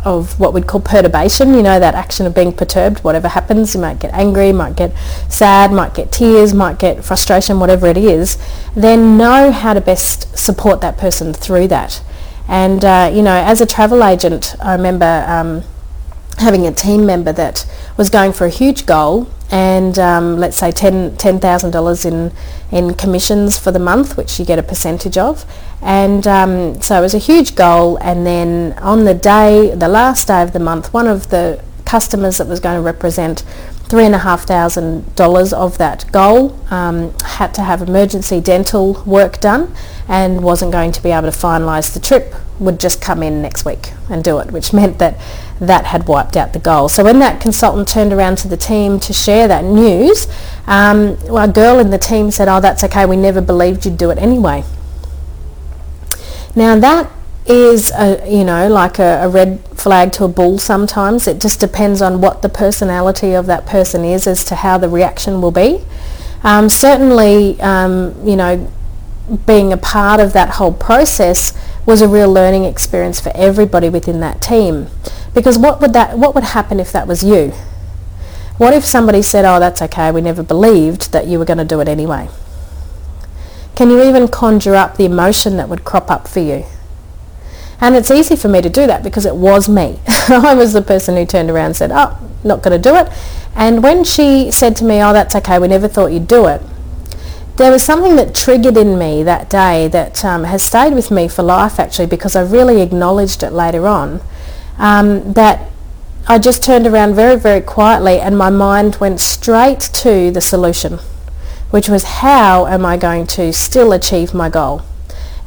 of 0.04 0.38
what 0.40 0.52
we'd 0.52 0.66
call 0.66 0.80
perturbation, 0.80 1.54
you 1.54 1.62
know, 1.62 1.78
that 1.78 1.94
action 1.94 2.26
of 2.26 2.34
being 2.34 2.52
perturbed, 2.52 3.02
whatever 3.04 3.28
happens, 3.28 3.74
you 3.74 3.80
might 3.80 4.00
get 4.00 4.12
angry, 4.12 4.52
might 4.52 4.76
get 4.76 4.96
sad, 5.28 5.72
might 5.72 5.94
get 5.94 6.10
tears, 6.10 6.52
might 6.52 6.78
get 6.78 7.04
frustration, 7.04 7.60
whatever 7.60 7.86
it 7.86 7.96
is, 7.96 8.36
then 8.74 9.16
know 9.16 9.52
how 9.52 9.74
to 9.74 9.80
best 9.80 10.36
support 10.36 10.80
that 10.80 10.98
person 10.98 11.32
through 11.32 11.68
that. 11.68 12.02
And, 12.48 12.84
uh, 12.84 13.10
you 13.14 13.22
know, 13.22 13.34
as 13.34 13.60
a 13.60 13.66
travel 13.66 14.02
agent, 14.02 14.56
I 14.60 14.74
remember 14.74 15.24
um, 15.28 15.62
having 16.42 16.66
a 16.66 16.72
team 16.72 17.07
member 17.07 17.33
that 17.33 17.66
was 17.96 18.11
going 18.11 18.33
for 18.33 18.44
a 18.44 18.50
huge 18.50 18.85
goal 18.87 19.28
and 19.52 19.98
um, 19.98 20.38
let's 20.38 20.57
say 20.57 20.70
$10,000 20.70 21.16
$10, 21.16 22.05
in, 22.07 22.33
in 22.76 22.94
commissions 22.94 23.59
for 23.59 23.70
the 23.70 23.78
month, 23.78 24.16
which 24.16 24.38
you 24.38 24.46
get 24.46 24.59
a 24.59 24.62
percentage 24.62 25.18
of. 25.18 25.44
And 25.83 26.26
um, 26.26 26.81
so 26.81 26.98
it 26.98 27.02
was 27.02 27.14
a 27.14 27.18
huge 27.18 27.55
goal. 27.55 27.98
And 27.98 28.26
then 28.26 28.72
on 28.78 29.05
the 29.05 29.12
day, 29.12 29.74
the 29.74 29.88
last 29.88 30.28
day 30.28 30.42
of 30.42 30.55
the 30.55 30.59
month, 30.59 30.94
one 30.94 31.07
of 31.07 31.28
the 31.28 31.62
customers 31.85 32.38
that 32.38 32.46
was 32.46 32.61
going 32.61 32.76
to 32.76 32.81
represent 32.81 33.44
$3,500 33.88 35.52
of 35.52 35.76
that 35.76 36.11
goal 36.12 36.59
um, 36.70 37.12
had 37.24 37.52
to 37.52 37.61
have 37.61 37.83
emergency 37.83 38.40
dental 38.40 39.02
work 39.05 39.38
done 39.38 39.74
and 40.09 40.42
wasn't 40.42 40.72
going 40.72 40.92
to 40.92 41.02
be 41.02 41.11
able 41.11 41.31
to 41.31 41.37
finalise 41.37 41.92
the 41.92 42.00
trip, 42.00 42.35
would 42.62 42.81
just 42.81 43.01
come 43.01 43.22
in 43.22 43.42
next 43.42 43.64
week 43.64 43.92
and 44.09 44.22
do 44.22 44.38
it, 44.38 44.51
which 44.51 44.72
meant 44.72 44.98
that 44.98 45.18
that 45.61 45.87
had 45.87 46.09
wiped 46.09 46.37
out 46.37 46.53
the 46.53 46.59
goal. 46.59 46.88
So 46.88 47.05
when 47.05 47.18
that 47.18 47.40
consultant 47.40 47.88
turned 47.88 48.12
around 48.12 48.38
to 48.38 48.48
the 48.48 48.57
team 48.57 48.98
to 49.01 49.12
share 49.12 49.46
that 49.48 49.64
news, 49.64 50.27
um, 50.66 51.18
well, 51.27 51.48
a 51.48 51.53
girl 51.53 51.79
in 51.79 51.90
the 51.90 51.98
team 51.98 52.31
said, 52.31 52.48
oh, 52.48 52.61
that's 52.61 52.83
okay, 52.85 53.07
we 53.07 53.16
never 53.16 53.40
believed 53.40 53.85
you'd 53.85 53.98
do 53.98 54.11
it 54.11 54.18
anyway. 54.18 54.64
Now 56.55 56.79
that 56.79 57.11
is 57.46 57.90
a, 57.90 58.25
you 58.31 58.44
know 58.44 58.68
like 58.68 59.01
a, 59.01 59.25
a, 59.25 59.29
red 59.29 59.59
flag 59.75 60.12
to 60.12 60.22
a 60.22 60.29
bull 60.29 60.59
sometimes 60.61 61.27
it 61.27 61.40
just 61.40 61.59
depends 61.59 62.01
on 62.01 62.20
what 62.20 62.40
the 62.40 62.48
personality 62.48 63.33
of 63.33 63.46
that 63.46 63.66
person 63.66 64.05
is 64.05 64.29
as 64.29 64.44
to 64.44 64.55
how 64.55 64.79
the 64.79 64.88
reaction 64.88 65.42
will 65.42 65.51
be 65.51 65.85
um, 66.44 66.68
certainly 66.68 67.61
um, 67.61 68.14
you 68.25 68.37
know 68.37 68.70
being 69.46 69.72
a 69.72 69.77
part 69.77 70.20
of 70.20 70.33
that 70.33 70.51
whole 70.51 70.72
process 70.72 71.53
was 71.84 72.00
a 72.00 72.08
real 72.08 72.32
learning 72.32 72.64
experience 72.64 73.20
for 73.20 73.32
everybody 73.34 73.88
within 73.88 74.20
that 74.20 74.40
team. 74.40 74.88
Because 75.34 75.58
what 75.58 75.80
would 75.80 75.92
that 75.92 76.18
what 76.18 76.34
would 76.34 76.44
happen 76.44 76.78
if 76.78 76.92
that 76.92 77.06
was 77.08 77.24
you? 77.24 77.52
What 78.58 78.74
if 78.74 78.84
somebody 78.84 79.22
said, 79.22 79.44
"Oh, 79.44 79.58
that's 79.58 79.82
okay. 79.82 80.10
We 80.10 80.20
never 80.20 80.42
believed 80.42 81.12
that 81.12 81.26
you 81.26 81.38
were 81.38 81.44
going 81.44 81.58
to 81.58 81.64
do 81.64 81.80
it 81.80 81.88
anyway." 81.88 82.28
Can 83.74 83.90
you 83.90 84.02
even 84.02 84.28
conjure 84.28 84.74
up 84.74 84.96
the 84.96 85.06
emotion 85.06 85.56
that 85.56 85.68
would 85.68 85.84
crop 85.84 86.10
up 86.10 86.28
for 86.28 86.40
you? 86.40 86.66
And 87.80 87.96
it's 87.96 88.10
easy 88.10 88.36
for 88.36 88.48
me 88.48 88.60
to 88.60 88.68
do 88.70 88.86
that 88.86 89.02
because 89.02 89.26
it 89.26 89.34
was 89.34 89.68
me. 89.68 89.98
I 90.28 90.54
was 90.54 90.72
the 90.72 90.82
person 90.82 91.16
who 91.16 91.26
turned 91.26 91.50
around 91.50 91.66
and 91.66 91.76
said, 91.76 91.90
"Oh, 91.92 92.16
not 92.44 92.62
going 92.62 92.80
to 92.80 92.90
do 92.90 92.94
it." 92.96 93.08
And 93.56 93.82
when 93.82 94.04
she 94.04 94.50
said 94.50 94.76
to 94.76 94.84
me, 94.84 95.02
"Oh, 95.02 95.12
that's 95.12 95.34
okay. 95.36 95.58
We 95.58 95.68
never 95.68 95.88
thought 95.88 96.12
you'd 96.12 96.28
do 96.28 96.46
it." 96.46 96.62
There 97.56 97.70
was 97.70 97.82
something 97.82 98.16
that 98.16 98.34
triggered 98.34 98.76
in 98.76 98.98
me 98.98 99.22
that 99.22 99.50
day 99.50 99.88
that 99.88 100.24
um, 100.24 100.44
has 100.44 100.62
stayed 100.62 100.94
with 100.94 101.10
me 101.10 101.28
for 101.28 101.42
life 101.42 101.78
actually 101.78 102.06
because 102.06 102.34
I 102.34 102.42
really 102.42 102.80
acknowledged 102.80 103.42
it 103.42 103.50
later 103.52 103.86
on. 103.86 104.20
Um, 104.78 105.34
that 105.34 105.70
I 106.26 106.38
just 106.38 106.64
turned 106.64 106.86
around 106.86 107.14
very, 107.14 107.38
very 107.38 107.60
quietly 107.60 108.20
and 108.20 108.38
my 108.38 108.48
mind 108.48 108.96
went 108.96 109.20
straight 109.20 109.80
to 109.80 110.30
the 110.30 110.40
solution, 110.40 110.98
which 111.70 111.88
was 111.88 112.04
how 112.04 112.66
am 112.66 112.86
I 112.86 112.96
going 112.96 113.26
to 113.28 113.52
still 113.52 113.92
achieve 113.92 114.32
my 114.32 114.48
goal? 114.48 114.82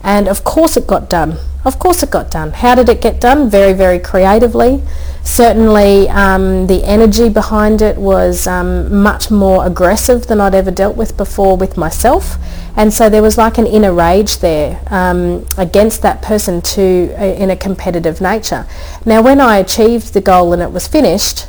And 0.03 0.27
of 0.27 0.43
course 0.43 0.77
it 0.77 0.85
got 0.85 1.09
done. 1.09 1.37
Of 1.65 1.79
course 1.79 2.03
it 2.03 2.11
got 2.11 2.29
done. 2.29 2.51
How 2.51 2.75
did 2.75 2.89
it 2.89 3.01
get 3.01 3.19
done? 3.19 3.49
Very, 3.49 3.73
very 3.73 3.97
creatively. 3.97 4.83
Certainly 5.23 6.07
um, 6.09 6.67
the 6.67 6.83
energy 6.83 7.27
behind 7.27 7.81
it 7.81 7.97
was 7.97 8.45
um, 8.45 9.01
much 9.01 9.31
more 9.31 9.65
aggressive 9.65 10.27
than 10.27 10.39
I'd 10.39 10.53
ever 10.53 10.69
dealt 10.69 10.95
with 10.95 11.17
before 11.17 11.57
with 11.57 11.75
myself. 11.75 12.37
And 12.77 12.93
so 12.93 13.09
there 13.09 13.23
was 13.23 13.35
like 13.35 13.57
an 13.57 13.65
inner 13.65 13.91
rage 13.91 14.37
there 14.37 14.79
um, 14.91 15.47
against 15.57 16.03
that 16.03 16.21
person 16.21 16.61
to 16.61 17.15
uh, 17.17 17.23
in 17.23 17.49
a 17.49 17.55
competitive 17.55 18.21
nature. 18.21 18.67
Now 19.03 19.23
when 19.23 19.41
I 19.41 19.57
achieved 19.57 20.13
the 20.13 20.21
goal 20.21 20.53
and 20.53 20.61
it 20.61 20.71
was 20.71 20.87
finished, 20.87 21.47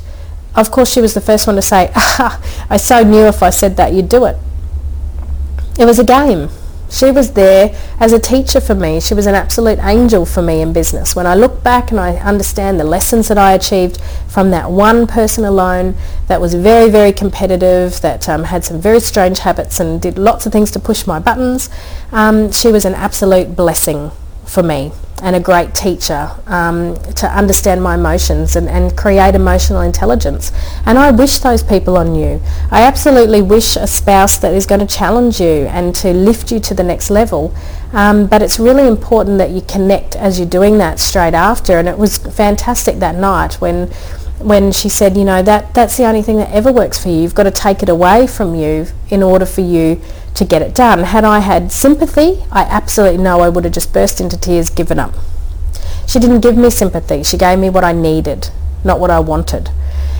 of 0.54 0.70
course 0.70 0.90
she 0.90 1.02
was 1.02 1.12
the 1.12 1.20
first 1.20 1.46
one 1.46 1.56
to 1.56 1.62
say, 1.62 1.92
ah, 1.94 2.40
I 2.70 2.78
so 2.78 3.02
knew 3.02 3.26
if 3.26 3.42
I 3.42 3.50
said 3.50 3.76
that 3.76 3.92
you'd 3.92 4.08
do 4.08 4.24
it. 4.24 4.38
It 5.78 5.84
was 5.84 5.98
a 5.98 6.04
game. 6.04 6.48
She 6.88 7.10
was 7.10 7.32
there 7.32 7.74
as 7.98 8.12
a 8.12 8.18
teacher 8.18 8.60
for 8.60 8.74
me. 8.74 9.00
She 9.00 9.14
was 9.14 9.26
an 9.26 9.34
absolute 9.34 9.78
angel 9.80 10.24
for 10.24 10.42
me 10.42 10.60
in 10.60 10.72
business. 10.72 11.16
When 11.16 11.26
I 11.26 11.34
look 11.34 11.62
back 11.62 11.90
and 11.90 11.98
I 11.98 12.16
understand 12.16 12.78
the 12.78 12.84
lessons 12.84 13.28
that 13.28 13.38
I 13.38 13.52
achieved 13.52 14.00
from 14.28 14.50
that 14.52 14.70
one 14.70 15.06
person 15.06 15.44
alone 15.44 15.96
that 16.28 16.40
was 16.40 16.54
very, 16.54 16.88
very 16.88 17.12
competitive, 17.12 18.00
that 18.02 18.28
um, 18.28 18.44
had 18.44 18.64
some 18.64 18.80
very 18.80 19.00
strange 19.00 19.40
habits 19.40 19.80
and 19.80 20.00
did 20.00 20.18
lots 20.18 20.46
of 20.46 20.52
things 20.52 20.70
to 20.72 20.78
push 20.78 21.06
my 21.06 21.18
buttons, 21.18 21.70
um, 22.12 22.52
she 22.52 22.70
was 22.70 22.84
an 22.84 22.94
absolute 22.94 23.56
blessing 23.56 24.10
for 24.46 24.62
me 24.62 24.92
and 25.22 25.34
a 25.34 25.40
great 25.40 25.74
teacher 25.74 26.30
um, 26.46 26.94
to 27.14 27.26
understand 27.26 27.82
my 27.82 27.94
emotions 27.94 28.54
and, 28.54 28.68
and 28.68 28.96
create 28.96 29.34
emotional 29.34 29.80
intelligence. 29.80 30.52
And 30.84 30.98
I 30.98 31.10
wish 31.10 31.38
those 31.38 31.62
people 31.62 31.96
on 31.96 32.14
you. 32.14 32.40
I 32.70 32.82
absolutely 32.82 33.40
wish 33.40 33.76
a 33.76 33.86
spouse 33.86 34.36
that 34.38 34.52
is 34.52 34.66
going 34.66 34.86
to 34.86 34.86
challenge 34.86 35.40
you 35.40 35.66
and 35.68 35.94
to 35.96 36.12
lift 36.12 36.52
you 36.52 36.60
to 36.60 36.74
the 36.74 36.82
next 36.82 37.08
level. 37.08 37.54
Um, 37.92 38.26
but 38.26 38.42
it's 38.42 38.58
really 38.58 38.86
important 38.86 39.38
that 39.38 39.50
you 39.50 39.62
connect 39.62 40.16
as 40.16 40.38
you're 40.38 40.48
doing 40.48 40.78
that 40.78 41.00
straight 41.00 41.34
after. 41.34 41.78
And 41.78 41.88
it 41.88 41.96
was 41.96 42.18
fantastic 42.18 42.96
that 42.98 43.14
night 43.14 43.54
when 43.54 43.90
when 44.38 44.70
she 44.70 44.86
said, 44.90 45.16
you 45.16 45.24
know, 45.24 45.42
that, 45.42 45.72
that's 45.72 45.96
the 45.96 46.04
only 46.04 46.20
thing 46.20 46.36
that 46.36 46.52
ever 46.52 46.70
works 46.70 47.02
for 47.02 47.08
you. 47.08 47.22
You've 47.22 47.34
got 47.34 47.44
to 47.44 47.50
take 47.50 47.82
it 47.82 47.88
away 47.88 48.26
from 48.26 48.54
you 48.54 48.86
in 49.08 49.22
order 49.22 49.46
for 49.46 49.62
you 49.62 49.98
to 50.36 50.44
get 50.44 50.62
it 50.62 50.74
done. 50.74 51.00
Had 51.00 51.24
I 51.24 51.40
had 51.40 51.72
sympathy, 51.72 52.44
I 52.52 52.62
absolutely 52.62 53.22
know 53.22 53.40
I 53.40 53.48
would 53.48 53.64
have 53.64 53.74
just 53.74 53.92
burst 53.92 54.20
into 54.20 54.38
tears, 54.38 54.70
given 54.70 54.98
up. 54.98 55.14
She 56.06 56.18
didn't 56.18 56.40
give 56.40 56.56
me 56.56 56.70
sympathy. 56.70 57.22
She 57.22 57.36
gave 57.36 57.58
me 57.58 57.70
what 57.70 57.84
I 57.84 57.92
needed, 57.92 58.50
not 58.84 59.00
what 59.00 59.10
I 59.10 59.18
wanted. 59.18 59.70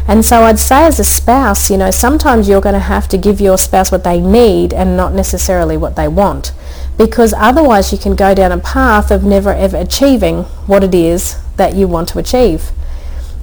And 0.08 0.24
so 0.24 0.42
I'd 0.42 0.58
say 0.58 0.84
as 0.84 1.00
a 1.00 1.04
spouse, 1.04 1.68
you 1.70 1.76
know, 1.76 1.90
sometimes 1.90 2.48
you're 2.48 2.60
going 2.60 2.74
to 2.74 2.78
have 2.78 3.08
to 3.08 3.18
give 3.18 3.40
your 3.40 3.58
spouse 3.58 3.90
what 3.90 4.04
they 4.04 4.20
need 4.20 4.72
and 4.72 4.96
not 4.96 5.12
necessarily 5.12 5.76
what 5.76 5.96
they 5.96 6.06
want. 6.06 6.52
Because 6.96 7.34
otherwise 7.36 7.92
you 7.92 7.98
can 7.98 8.14
go 8.14 8.34
down 8.34 8.52
a 8.52 8.58
path 8.58 9.10
of 9.10 9.24
never 9.24 9.52
ever 9.52 9.76
achieving 9.76 10.44
what 10.66 10.84
it 10.84 10.94
is 10.94 11.36
that 11.56 11.74
you 11.74 11.88
want 11.88 12.08
to 12.10 12.18
achieve. 12.18 12.70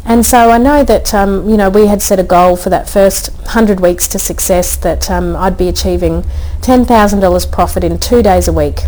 And 0.05 0.25
so 0.25 0.49
I 0.49 0.57
know 0.57 0.83
that, 0.83 1.13
um, 1.13 1.49
you 1.49 1.55
know, 1.55 1.69
we 1.69 1.87
had 1.87 2.01
set 2.01 2.19
a 2.19 2.23
goal 2.23 2.57
for 2.57 2.69
that 2.69 2.89
first 2.89 3.31
100 3.43 3.79
weeks 3.79 4.07
to 4.09 4.19
success 4.19 4.75
that 4.77 5.09
um, 5.09 5.35
I'd 5.35 5.57
be 5.57 5.69
achieving 5.69 6.23
$10,000 6.59 7.51
profit 7.51 7.83
in 7.83 7.97
two 7.97 8.21
days 8.21 8.47
a 8.47 8.53
week. 8.53 8.81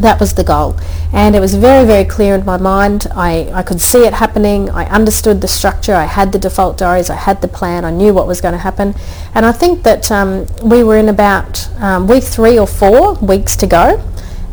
That 0.00 0.20
was 0.20 0.34
the 0.34 0.44
goal. 0.44 0.76
And 1.12 1.34
it 1.34 1.40
was 1.40 1.54
very, 1.54 1.86
very 1.86 2.04
clear 2.04 2.34
in 2.34 2.44
my 2.44 2.56
mind. 2.56 3.06
I, 3.12 3.50
I 3.52 3.62
could 3.62 3.80
see 3.80 4.06
it 4.06 4.14
happening. 4.14 4.70
I 4.70 4.86
understood 4.86 5.40
the 5.40 5.48
structure. 5.48 5.94
I 5.94 6.04
had 6.04 6.32
the 6.32 6.38
default 6.38 6.78
diaries. 6.78 7.10
I 7.10 7.16
had 7.16 7.40
the 7.40 7.48
plan. 7.48 7.84
I 7.84 7.90
knew 7.90 8.12
what 8.12 8.26
was 8.26 8.40
going 8.40 8.52
to 8.52 8.58
happen. 8.58 8.94
And 9.34 9.46
I 9.46 9.52
think 9.52 9.82
that 9.84 10.10
um, 10.10 10.46
we 10.62 10.82
were 10.82 10.96
in 10.96 11.08
about 11.08 11.68
um, 11.80 12.06
week 12.06 12.24
three 12.24 12.58
or 12.58 12.66
four 12.66 13.14
weeks 13.14 13.56
to 13.56 13.66
go 13.66 14.04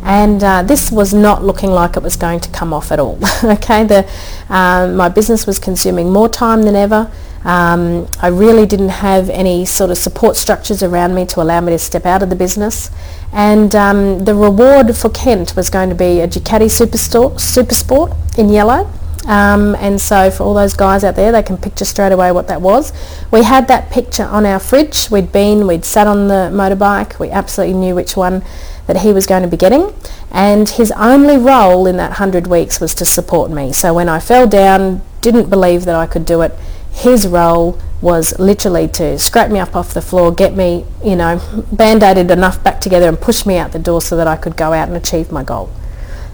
and 0.02 0.42
uh, 0.42 0.62
this 0.62 0.90
was 0.92 1.12
not 1.12 1.42
looking 1.42 1.70
like 1.70 1.96
it 1.96 2.02
was 2.02 2.16
going 2.16 2.40
to 2.40 2.50
come 2.50 2.72
off 2.72 2.92
at 2.92 2.98
all. 2.98 3.18
okay, 3.44 3.84
the, 3.84 4.08
um, 4.48 4.96
my 4.96 5.08
business 5.08 5.46
was 5.46 5.58
consuming 5.58 6.12
more 6.12 6.28
time 6.28 6.62
than 6.62 6.76
ever. 6.76 7.10
Um, 7.44 8.08
I 8.20 8.26
really 8.28 8.66
didn't 8.66 8.88
have 8.88 9.30
any 9.30 9.64
sort 9.64 9.90
of 9.90 9.98
support 9.98 10.34
structures 10.36 10.82
around 10.82 11.14
me 11.14 11.26
to 11.26 11.40
allow 11.40 11.60
me 11.60 11.72
to 11.72 11.78
step 11.78 12.04
out 12.04 12.22
of 12.22 12.28
the 12.28 12.34
business. 12.36 12.90
And 13.32 13.74
um, 13.74 14.24
the 14.24 14.34
reward 14.34 14.96
for 14.96 15.10
Kent 15.10 15.54
was 15.54 15.70
going 15.70 15.88
to 15.88 15.94
be 15.94 16.20
a 16.20 16.26
Ducati 16.26 16.68
Super, 16.68 16.98
Super 16.98 17.74
Sport 17.74 18.12
in 18.36 18.48
yellow. 18.48 18.90
Um, 19.26 19.74
and 19.76 20.00
so 20.00 20.30
for 20.30 20.44
all 20.44 20.54
those 20.54 20.74
guys 20.74 21.02
out 21.02 21.16
there, 21.16 21.32
they 21.32 21.42
can 21.42 21.58
picture 21.58 21.84
straight 21.84 22.12
away 22.12 22.30
what 22.32 22.46
that 22.48 22.60
was. 22.60 22.92
We 23.30 23.42
had 23.42 23.66
that 23.68 23.90
picture 23.90 24.24
on 24.24 24.46
our 24.46 24.60
fridge. 24.60 25.10
We'd 25.10 25.32
been, 25.32 25.66
we'd 25.66 25.84
sat 25.84 26.06
on 26.06 26.28
the 26.28 26.50
motorbike. 26.52 27.18
We 27.18 27.30
absolutely 27.30 27.74
knew 27.74 27.94
which 27.94 28.16
one 28.16 28.44
that 28.86 28.98
he 28.98 29.12
was 29.12 29.26
going 29.26 29.42
to 29.42 29.48
be 29.48 29.56
getting 29.56 29.92
and 30.36 30.68
his 30.68 30.92
only 30.92 31.38
role 31.38 31.86
in 31.86 31.96
that 31.96 32.10
100 32.10 32.46
weeks 32.46 32.80
was 32.80 32.94
to 32.94 33.04
support 33.06 33.50
me. 33.50 33.72
So 33.72 33.94
when 33.94 34.08
I 34.08 34.20
fell 34.20 34.46
down, 34.46 35.00
didn't 35.22 35.48
believe 35.48 35.84
that 35.86 35.94
I 35.94 36.06
could 36.06 36.26
do 36.26 36.42
it, 36.42 36.52
his 36.92 37.26
role 37.26 37.80
was 38.00 38.38
literally 38.38 38.86
to 38.88 39.18
scrape 39.18 39.50
me 39.50 39.58
up 39.58 39.74
off 39.74 39.94
the 39.94 40.02
floor, 40.02 40.32
get 40.32 40.54
me, 40.54 40.84
you 41.02 41.16
know, 41.16 41.40
band-aided 41.72 42.30
enough 42.30 42.62
back 42.62 42.80
together 42.80 43.08
and 43.08 43.18
push 43.18 43.46
me 43.46 43.56
out 43.56 43.72
the 43.72 43.78
door 43.78 44.02
so 44.02 44.16
that 44.16 44.26
I 44.26 44.36
could 44.36 44.56
go 44.56 44.72
out 44.72 44.88
and 44.88 44.96
achieve 44.96 45.32
my 45.32 45.42
goal. 45.42 45.70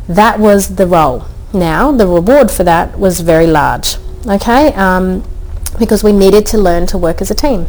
That 0.09 0.41
was 0.41 0.75
the 0.75 0.87
role. 0.87 1.27
Now, 1.53 1.93
the 1.93 2.07
reward 2.07 2.51
for 2.51 2.65
that 2.65 2.99
was 2.99 3.21
very 3.21 3.47
large, 3.47 3.97
okay, 4.27 4.73
um, 4.75 5.23
because 5.79 6.03
we 6.03 6.13
needed 6.13 6.47
to 6.47 6.59
learn 6.59 6.87
to 6.87 6.99
work 6.99 7.21
as 7.21 7.31
a 7.31 7.35
team. 7.35 7.67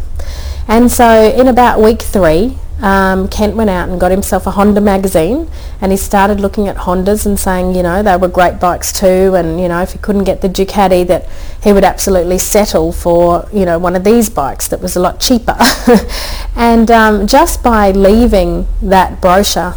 And 0.68 0.90
so 0.92 1.34
in 1.36 1.48
about 1.48 1.82
week 1.82 2.02
three, 2.02 2.58
um, 2.82 3.28
Kent 3.28 3.56
went 3.56 3.70
out 3.70 3.90
and 3.90 4.00
got 4.00 4.12
himself 4.12 4.48
a 4.48 4.52
Honda 4.52 4.82
magazine 4.82 5.50
and 5.80 5.92
he 5.92 5.98
started 5.98 6.40
looking 6.40 6.68
at 6.68 6.76
Hondas 6.76 7.26
and 7.26 7.40
saying, 7.40 7.76
you 7.76 7.84
know, 7.84 8.02
they 8.04 8.18
were 8.18 8.28
great 8.28 8.60
bikes 8.60 8.92
too 8.92 9.36
and, 9.36 9.60
you 9.60 9.68
know, 9.68 9.82
if 9.82 9.94
he 9.94 10.00
couldn't 10.00 10.24
get 10.24 10.42
the 10.42 10.50
Ducati 10.50 11.06
that 11.08 11.30
he 11.62 11.72
would 11.72 11.84
absolutely 11.84 12.38
settle 12.38 12.92
for, 12.92 13.48
you 13.54 13.66
know, 13.66 13.78
one 13.80 13.96
of 13.96 14.04
these 14.04 14.30
bikes 14.30 14.68
that 14.68 14.82
was 14.82 14.96
a 14.96 15.00
lot 15.00 15.20
cheaper. 15.20 15.58
and 16.56 16.90
um, 16.90 17.28
just 17.28 17.64
by 17.64 17.92
leaving 17.92 18.68
that 18.82 19.22
brochure 19.22 19.76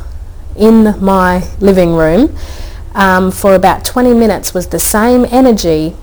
in 0.57 0.95
my 1.05 1.47
living 1.61 1.95
room 1.95 2.37
um, 2.97 3.31
for 3.31 3.55
about 3.55 3.85
20 3.85 4.15
minutes 4.15 4.55
was 4.55 4.69
the 4.69 4.79
same 4.81 5.27
energy 5.31 5.95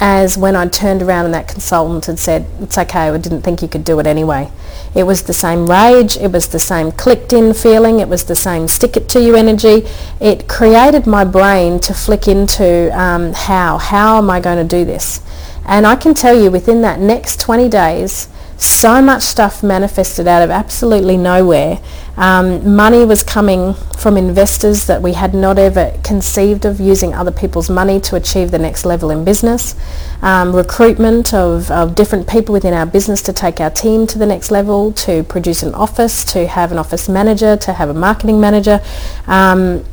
as 0.00 0.38
when 0.38 0.56
I 0.56 0.66
turned 0.66 1.02
around 1.02 1.26
and 1.26 1.34
that 1.34 1.48
consultant 1.48 2.06
had 2.06 2.18
said, 2.18 2.46
it's 2.60 2.78
okay, 2.78 3.08
I 3.08 3.18
didn't 3.18 3.42
think 3.42 3.62
you 3.62 3.68
could 3.68 3.84
do 3.84 3.98
it 3.98 4.06
anyway. 4.06 4.50
It 4.94 5.02
was 5.02 5.22
the 5.22 5.32
same 5.32 5.66
rage, 5.66 6.16
it 6.16 6.32
was 6.32 6.48
the 6.48 6.58
same 6.58 6.92
clicked 6.92 7.32
in 7.32 7.52
feeling, 7.52 8.00
it 8.00 8.08
was 8.08 8.24
the 8.24 8.36
same 8.36 8.68
stick 8.68 8.96
it 8.96 9.08
to 9.10 9.20
you 9.20 9.36
energy. 9.36 9.86
It 10.20 10.48
created 10.48 11.06
my 11.06 11.24
brain 11.24 11.80
to 11.80 11.92
flick 11.92 12.28
into 12.28 12.96
um, 12.98 13.32
how, 13.34 13.76
how 13.78 14.18
am 14.18 14.30
I 14.30 14.40
going 14.40 14.66
to 14.66 14.76
do 14.76 14.84
this? 14.84 15.20
And 15.66 15.86
I 15.86 15.96
can 15.96 16.14
tell 16.14 16.40
you 16.40 16.50
within 16.50 16.80
that 16.82 16.98
next 16.98 17.40
20 17.40 17.68
days, 17.68 18.28
so 18.56 19.02
much 19.02 19.22
stuff 19.22 19.62
manifested 19.62 20.26
out 20.26 20.42
of 20.42 20.50
absolutely 20.50 21.16
nowhere. 21.16 21.80
Um, 22.18 22.74
money 22.74 23.04
was 23.04 23.22
coming 23.22 23.74
from 23.96 24.16
investors 24.16 24.86
that 24.86 25.00
we 25.00 25.12
had 25.12 25.34
not 25.34 25.56
ever 25.56 25.96
conceived 26.02 26.64
of 26.64 26.80
using 26.80 27.14
other 27.14 27.30
people's 27.30 27.70
money 27.70 28.00
to 28.00 28.16
achieve 28.16 28.50
the 28.50 28.58
next 28.58 28.84
level 28.84 29.10
in 29.10 29.24
business. 29.24 29.76
Um, 30.20 30.54
recruitment 30.54 31.32
of, 31.32 31.70
of 31.70 31.94
different 31.94 32.28
people 32.28 32.52
within 32.52 32.74
our 32.74 32.86
business 32.86 33.22
to 33.22 33.32
take 33.32 33.60
our 33.60 33.70
team 33.70 34.04
to 34.08 34.18
the 34.18 34.26
next 34.26 34.50
level, 34.50 34.92
to 34.94 35.22
produce 35.22 35.62
an 35.62 35.74
office, 35.74 36.24
to 36.32 36.48
have 36.48 36.72
an 36.72 36.78
office 36.78 37.08
manager, 37.08 37.56
to 37.56 37.72
have 37.72 37.88
a 37.88 37.94
marketing 37.94 38.40
manager. 38.40 38.80
Um, 39.28 39.84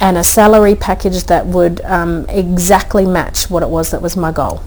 and 0.00 0.16
a 0.16 0.24
salary 0.24 0.74
package 0.74 1.24
that 1.24 1.46
would 1.46 1.80
um, 1.82 2.26
exactly 2.28 3.06
match 3.06 3.48
what 3.50 3.62
it 3.62 3.68
was 3.68 3.90
that 3.90 4.02
was 4.02 4.16
my 4.16 4.30
goal 4.30 4.62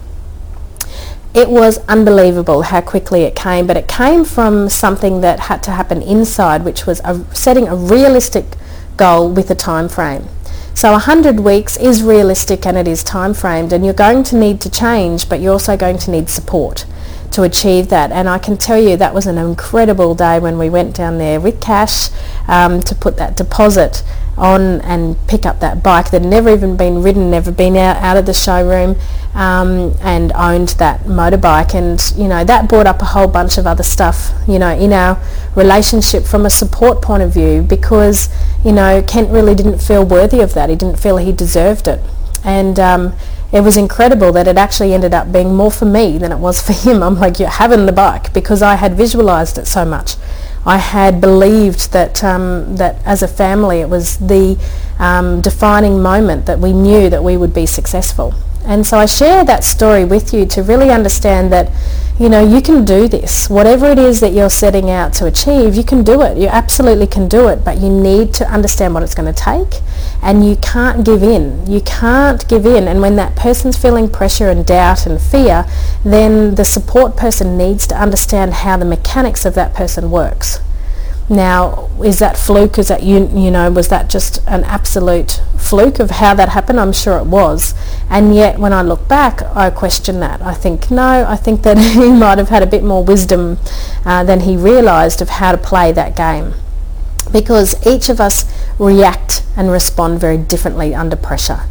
it 1.33 1.49
was 1.49 1.77
unbelievable 1.87 2.63
how 2.63 2.81
quickly 2.81 3.23
it 3.23 3.35
came, 3.35 3.65
but 3.67 3.77
it 3.77 3.87
came 3.87 4.25
from 4.25 4.67
something 4.69 5.21
that 5.21 5.41
had 5.41 5.63
to 5.63 5.71
happen 5.71 6.01
inside, 6.01 6.65
which 6.65 6.85
was 6.85 6.99
a, 7.05 7.23
setting 7.33 7.67
a 7.67 7.75
realistic 7.75 8.45
goal 8.97 9.31
with 9.31 9.49
a 9.49 9.55
time 9.55 9.87
frame. 9.87 10.27
So 10.73 10.91
100 10.93 11.39
weeks 11.39 11.77
is 11.77 12.01
realistic 12.01 12.65
and 12.65 12.77
it 12.77 12.87
is 12.87 13.03
time 13.03 13.33
framed 13.33 13.73
and 13.73 13.83
you're 13.83 13.93
going 13.93 14.23
to 14.23 14.37
need 14.37 14.61
to 14.61 14.69
change 14.69 15.27
but 15.27 15.41
you're 15.41 15.51
also 15.51 15.75
going 15.75 15.97
to 15.99 16.11
need 16.11 16.29
support 16.29 16.85
to 17.31 17.43
achieve 17.43 17.89
that. 17.89 18.11
And 18.11 18.27
I 18.27 18.39
can 18.39 18.57
tell 18.57 18.81
you 18.81 18.97
that 18.97 19.13
was 19.13 19.25
an 19.25 19.37
incredible 19.37 20.15
day 20.15 20.39
when 20.39 20.57
we 20.57 20.69
went 20.69 20.95
down 20.95 21.17
there 21.17 21.39
with 21.39 21.61
cash 21.61 22.09
um, 22.47 22.81
to 22.81 22.95
put 22.95 23.17
that 23.17 23.37
deposit 23.37 24.03
on 24.37 24.81
and 24.81 25.15
pick 25.27 25.45
up 25.45 25.59
that 25.59 25.83
bike 25.83 26.11
that 26.11 26.21
had 26.21 26.29
never 26.29 26.49
even 26.49 26.77
been 26.77 27.01
ridden, 27.01 27.29
never 27.29 27.51
been 27.51 27.75
out, 27.75 27.97
out 27.97 28.17
of 28.17 28.25
the 28.25 28.33
showroom 28.33 28.97
um, 29.33 29.93
and 30.01 30.31
owned 30.33 30.69
that 30.69 31.01
motorbike. 31.01 31.73
And, 31.73 32.01
you 32.17 32.27
know, 32.27 32.43
that 32.43 32.69
brought 32.69 32.87
up 32.87 33.01
a 33.01 33.05
whole 33.05 33.27
bunch 33.27 33.57
of 33.57 33.67
other 33.67 33.83
stuff, 33.83 34.31
you 34.47 34.59
know, 34.59 34.69
in 34.69 34.93
our 34.93 35.21
relationship 35.55 36.23
from 36.23 36.45
a 36.45 36.49
support 36.49 37.01
point 37.01 37.23
of 37.23 37.33
view 37.33 37.61
because, 37.61 38.29
you 38.63 38.71
know, 38.71 39.03
Kent 39.07 39.29
really 39.29 39.55
didn't 39.55 39.79
feel 39.79 40.05
worthy 40.05 40.39
of 40.39 40.53
that. 40.53 40.69
He 40.69 40.75
didn't 40.75 40.99
feel 40.99 41.17
he 41.17 41.31
deserved 41.31 41.87
it. 41.87 41.99
And 42.43 42.79
um, 42.79 43.13
it 43.51 43.61
was 43.61 43.75
incredible 43.75 44.31
that 44.31 44.47
it 44.47 44.57
actually 44.57 44.93
ended 44.93 45.13
up 45.13 45.31
being 45.31 45.53
more 45.53 45.71
for 45.71 45.85
me 45.85 46.17
than 46.17 46.31
it 46.31 46.37
was 46.37 46.61
for 46.61 46.73
him. 46.73 47.03
I'm 47.03 47.15
like, 47.15 47.39
you're 47.39 47.49
having 47.49 47.85
the 47.85 47.91
bike 47.91 48.33
because 48.33 48.61
I 48.61 48.75
had 48.75 48.95
visualized 48.95 49.57
it 49.57 49.67
so 49.67 49.85
much. 49.85 50.15
I 50.65 50.77
had 50.77 51.19
believed 51.19 51.91
that 51.93 52.23
um, 52.23 52.75
that 52.77 53.03
as 53.05 53.23
a 53.23 53.27
family 53.27 53.81
it 53.81 53.89
was 53.89 54.17
the 54.17 54.57
um, 54.99 55.41
defining 55.41 56.01
moment 56.01 56.45
that 56.45 56.59
we 56.59 56.71
knew 56.71 57.09
that 57.09 57.23
we 57.23 57.35
would 57.37 57.53
be 57.53 57.65
successful. 57.65 58.35
And 58.63 58.85
so 58.85 58.99
I 58.99 59.07
share 59.07 59.43
that 59.45 59.63
story 59.63 60.05
with 60.05 60.33
you 60.33 60.45
to 60.45 60.61
really 60.61 60.91
understand 60.91 61.51
that, 61.51 61.71
you 62.19 62.29
know, 62.29 62.45
you 62.47 62.61
can 62.61 62.85
do 62.85 63.07
this. 63.07 63.49
Whatever 63.49 63.87
it 63.87 63.97
is 63.97 64.19
that 64.19 64.33
you're 64.33 64.51
setting 64.51 64.91
out 64.91 65.13
to 65.13 65.25
achieve, 65.25 65.73
you 65.73 65.83
can 65.83 66.03
do 66.03 66.21
it. 66.21 66.37
You 66.37 66.47
absolutely 66.47 67.07
can 67.07 67.27
do 67.27 67.47
it, 67.47 67.65
but 67.65 67.79
you 67.79 67.89
need 67.89 68.33
to 68.35 68.47
understand 68.47 68.93
what 68.93 69.01
it's 69.01 69.15
going 69.15 69.33
to 69.33 69.39
take 69.39 69.81
and 70.21 70.47
you 70.47 70.55
can't 70.57 71.03
give 71.05 71.23
in. 71.23 71.65
You 71.65 71.81
can't 71.81 72.47
give 72.47 72.65
in. 72.65 72.87
And 72.87 73.01
when 73.01 73.15
that 73.15 73.35
person's 73.35 73.77
feeling 73.77 74.09
pressure 74.09 74.49
and 74.49 74.65
doubt 74.65 75.05
and 75.05 75.19
fear, 75.19 75.65
then 76.03 76.55
the 76.55 76.65
support 76.65 77.17
person 77.17 77.57
needs 77.57 77.87
to 77.87 77.95
understand 77.99 78.53
how 78.53 78.77
the 78.77 78.85
mechanics 78.85 79.45
of 79.45 79.55
that 79.55 79.73
person 79.73 80.11
works. 80.11 80.59
Now, 81.31 81.89
is 82.03 82.19
that 82.19 82.37
fluke? 82.37 82.77
Is 82.77 82.89
that 82.89 83.03
you? 83.03 83.29
You 83.33 83.51
know, 83.51 83.71
was 83.71 83.87
that 83.87 84.09
just 84.09 84.45
an 84.47 84.65
absolute 84.65 85.41
fluke 85.57 85.99
of 85.99 86.11
how 86.11 86.33
that 86.33 86.49
happened? 86.49 86.77
I'm 86.77 86.91
sure 86.91 87.17
it 87.19 87.25
was. 87.25 87.73
And 88.09 88.35
yet, 88.35 88.59
when 88.59 88.73
I 88.73 88.81
look 88.81 89.07
back, 89.07 89.41
I 89.55 89.69
question 89.69 90.19
that. 90.19 90.41
I 90.41 90.53
think 90.53 90.91
no. 90.91 91.25
I 91.25 91.37
think 91.37 91.61
that 91.63 91.77
he 91.95 92.11
might 92.11 92.37
have 92.37 92.49
had 92.49 92.63
a 92.63 92.67
bit 92.67 92.83
more 92.83 93.01
wisdom 93.01 93.59
uh, 94.05 94.25
than 94.25 94.41
he 94.41 94.57
realised 94.57 95.21
of 95.21 95.29
how 95.29 95.53
to 95.53 95.57
play 95.57 95.93
that 95.93 96.17
game, 96.17 96.53
because 97.31 97.75
each 97.87 98.09
of 98.09 98.19
us 98.19 98.43
react 98.79 99.43
and 99.55 99.71
respond 99.71 100.19
very 100.19 100.37
differently 100.37 100.93
under 100.95 101.15
pressure. 101.15 101.61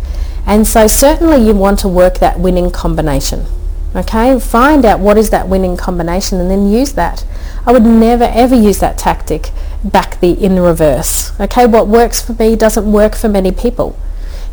And 0.47 0.67
so, 0.67 0.87
certainly, 0.87 1.47
you 1.47 1.55
want 1.55 1.79
to 1.81 1.89
work 1.89 2.19
that 2.19 2.41
winning 2.41 2.71
combination. 2.71 3.47
Okay, 3.95 4.39
find 4.39 4.85
out 4.85 5.01
what 5.01 5.19
is 5.19 5.31
that 5.31 5.49
winning 5.49 5.77
combination 5.77 6.39
and 6.39 6.49
then 6.49 6.71
use 6.71 6.93
that. 6.93 7.25
I 7.67 7.73
would 7.73 7.83
never 7.83 8.25
ever 8.25 8.55
use 8.55 8.79
that 8.79 8.97
tactic 8.97 9.51
back 9.83 10.21
the 10.21 10.33
in 10.33 10.61
reverse. 10.61 11.33
Okay, 11.41 11.67
what 11.67 11.89
works 11.89 12.23
for 12.23 12.35
me 12.35 12.55
doesn't 12.55 12.91
work 12.91 13.17
for 13.17 13.29
many 13.29 13.51
people. 13.51 13.99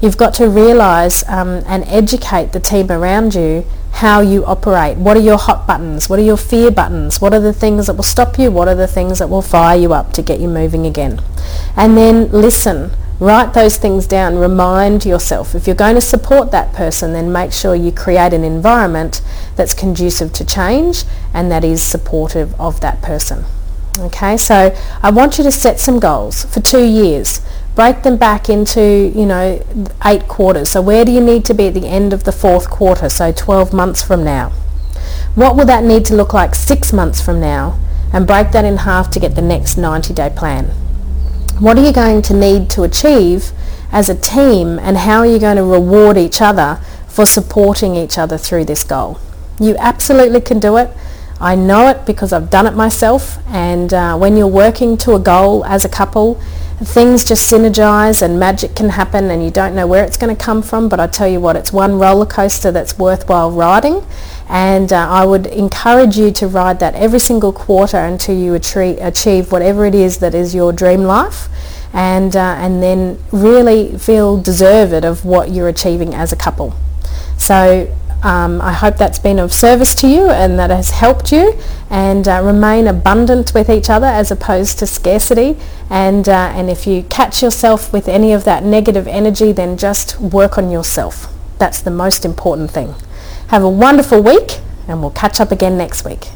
You've 0.02 0.18
got 0.18 0.34
to 0.36 0.50
realize 0.50 1.24
um, 1.28 1.64
and 1.66 1.84
educate 1.86 2.54
the 2.54 2.60
team 2.60 2.92
around 2.92 3.36
you 3.36 3.66
how 3.94 4.22
you 4.22 4.46
operate. 4.46 4.98
What 4.98 5.18
are 5.18 5.22
your 5.22 5.38
hot 5.38 5.66
buttons? 5.66 6.08
What 6.08 6.20
are 6.20 6.24
your 6.24 6.38
fear 6.38 6.70
buttons? 6.70 7.20
What 7.20 7.34
are 7.34 7.40
the 7.40 7.54
things 7.54 7.88
that 7.88 7.96
will 7.96 8.04
stop 8.04 8.38
you? 8.38 8.52
What 8.52 8.68
are 8.68 8.76
the 8.76 8.88
things 8.88 9.20
that 9.20 9.30
will 9.30 9.42
fire 9.42 9.78
you 9.78 9.94
up 9.94 10.14
to 10.14 10.22
get 10.22 10.40
you 10.40 10.48
moving 10.48 10.86
again? 10.86 11.20
And 11.76 11.98
then 11.98 12.30
listen 12.32 12.92
Write 13.20 13.56
those 13.56 13.78
things 13.78 14.06
down. 14.06 14.38
Remind 14.38 15.04
yourself. 15.04 15.56
If 15.56 15.66
you're 15.66 15.76
going 15.76 15.96
to 15.96 16.02
support 16.02 16.52
that 16.52 16.72
person, 16.74 17.14
then 17.14 17.32
make 17.32 17.52
sure 17.52 17.74
you 17.74 17.92
create 17.92 18.32
an 18.32 18.44
environment 18.44 19.22
that's 19.56 19.74
conducive 19.74 20.34
to 20.34 20.46
change 20.46 21.04
and 21.34 21.52
that 21.52 21.64
is 21.64 21.82
supportive 21.82 22.60
of 22.60 22.80
that 22.82 23.02
person. 23.02 23.46
Okay, 23.98 24.38
so 24.38 24.76
I 25.02 25.10
want 25.10 25.40
you 25.40 25.44
to 25.44 25.52
set 25.52 25.80
some 25.80 26.00
goals 26.00 26.46
for 26.46 26.60
two 26.60 26.86
years. 26.86 27.42
Break 27.78 28.02
them 28.02 28.18
back 28.18 28.50
into, 28.50 28.82
you 29.16 29.28
know, 29.28 29.64
eight 30.04 30.28
quarters. 30.28 30.70
So 30.72 30.82
where 30.82 31.06
do 31.06 31.12
you 31.12 31.22
need 31.22 31.46
to 31.46 31.54
be 31.54 31.68
at 31.68 31.76
the 31.76 31.86
end 31.86 32.12
of 32.12 32.24
the 32.24 32.32
fourth 32.32 32.72
quarter? 32.72 33.08
So 33.08 33.32
12 33.32 33.72
months 33.72 34.02
from 34.02 34.24
now. 34.24 34.50
What 35.36 35.56
will 35.56 35.68
that 35.68 35.84
need 35.84 36.04
to 36.06 36.16
look 36.16 36.34
like 36.34 36.56
six 36.56 36.92
months 36.92 37.22
from 37.22 37.40
now? 37.40 37.78
And 38.12 38.26
break 38.26 38.50
that 38.54 38.66
in 38.66 38.78
half 38.78 39.12
to 39.12 39.20
get 39.20 39.36
the 39.36 39.44
next 39.44 39.76
90-day 39.76 40.34
plan. 40.36 40.72
What 41.60 41.78
are 41.78 41.86
you 41.86 41.94
going 41.94 42.24
to 42.24 42.34
need 42.34 42.72
to 42.72 42.82
achieve 42.82 43.52
as 43.92 44.10
a 44.10 44.16
team 44.16 44.80
and 44.80 44.98
how 44.98 45.20
are 45.20 45.28
you 45.28 45.38
going 45.38 45.58
to 45.58 45.64
reward 45.64 46.18
each 46.18 46.42
other 46.42 46.82
for 47.08 47.28
supporting 47.28 47.96
each 47.96 48.18
other 48.18 48.40
through 48.40 48.66
this 48.66 48.84
goal? 48.84 49.20
You 49.60 49.76
absolutely 49.78 50.42
can 50.42 50.58
do 50.58 50.78
it. 50.78 50.90
I 51.40 51.54
know 51.54 51.90
it 51.90 52.08
because 52.08 52.34
I've 52.34 52.50
done 52.50 52.66
it 52.66 52.74
myself 52.74 53.38
and 53.50 53.94
uh, 53.94 54.18
when 54.18 54.36
you're 54.36 54.48
working 54.48 54.98
to 54.98 55.14
a 55.14 55.20
goal 55.20 55.64
as 55.66 55.86
a 55.86 55.90
couple, 55.90 56.42
things 56.84 57.26
just 57.26 57.52
synergize 57.52 58.22
and 58.22 58.40
magic 58.40 58.76
can 58.76 58.90
happen 58.90 59.32
and 59.32 59.44
you 59.44 59.50
don't 59.50 59.74
know 59.74 59.88
where 59.88 60.04
it's 60.04 60.16
going 60.16 60.36
to 60.36 60.44
come 60.44 60.62
from 60.62 60.88
but 60.88 61.00
I 61.00 61.08
tell 61.08 61.28
you 61.28 61.40
what, 61.40 61.56
it's 61.56 61.74
one 61.74 61.98
roller 61.98 62.26
coaster 62.26 62.72
that's 62.72 63.00
worthwhile 63.00 63.52
riding 63.52 64.06
and 64.48 64.94
uh, 64.94 65.10
I 65.10 65.26
would 65.26 65.48
encourage 65.48 66.18
you 66.18 66.32
to 66.34 66.48
ride 66.48 66.80
that 66.80 66.94
every 66.94 67.20
single 67.20 67.52
quarter 67.52 67.98
until 67.98 68.38
you 68.38 68.54
achieve 68.54 69.52
whatever 69.52 69.86
it 69.86 69.96
is 69.96 70.20
that 70.20 70.36
is 70.36 70.54
your 70.54 70.72
dream 70.72 71.02
life 71.02 71.50
and, 71.94 72.36
uh, 72.36 72.56
and 72.60 72.84
then 72.84 73.18
really 73.32 73.98
feel 73.98 74.40
deserved 74.40 75.04
of 75.04 75.26
what 75.26 75.50
you're 75.50 75.68
achieving 75.70 76.14
as 76.14 76.32
a 76.32 76.36
couple. 76.36 76.76
So 77.38 77.92
um, 78.28 78.62
I 78.62 78.74
hope 78.74 78.98
that's 78.98 79.20
been 79.20 79.40
of 79.40 79.54
service 79.54 79.96
to 79.96 80.08
you 80.08 80.30
and 80.30 80.60
that 80.60 80.70
has 80.70 80.90
helped 80.90 81.32
you 81.32 81.58
and 81.90 82.28
uh, 82.28 82.42
remain 82.44 82.86
abundant 82.86 83.54
with 83.54 83.70
each 83.70 83.90
other 83.90 84.06
as 84.06 84.32
opposed 84.32 84.80
to 84.80 84.86
scarcity 84.86 85.56
and, 85.90 86.28
uh, 86.28 86.52
and 86.54 86.70
if 86.70 86.86
you 86.86 87.04
catch 87.04 87.42
yourself 87.42 87.94
with 87.94 88.10
any 88.10 88.34
of 88.34 88.44
that 88.44 88.64
negative 88.64 89.08
energy 89.08 89.54
then 89.54 89.78
just 89.78 90.20
work 90.20 90.58
on 90.58 90.70
yourself. 90.70 91.34
That's 91.58 91.80
the 91.80 91.90
most 91.90 92.26
important 92.26 92.70
thing. 92.70 92.96
Have 93.48 93.64
a 93.64 93.70
wonderful 93.70 94.22
week 94.22 94.60
and 94.90 95.00
we'll 95.00 95.12
catch 95.12 95.40
up 95.40 95.54
again 95.54 95.78
next 95.78 96.04
week. 96.04 96.28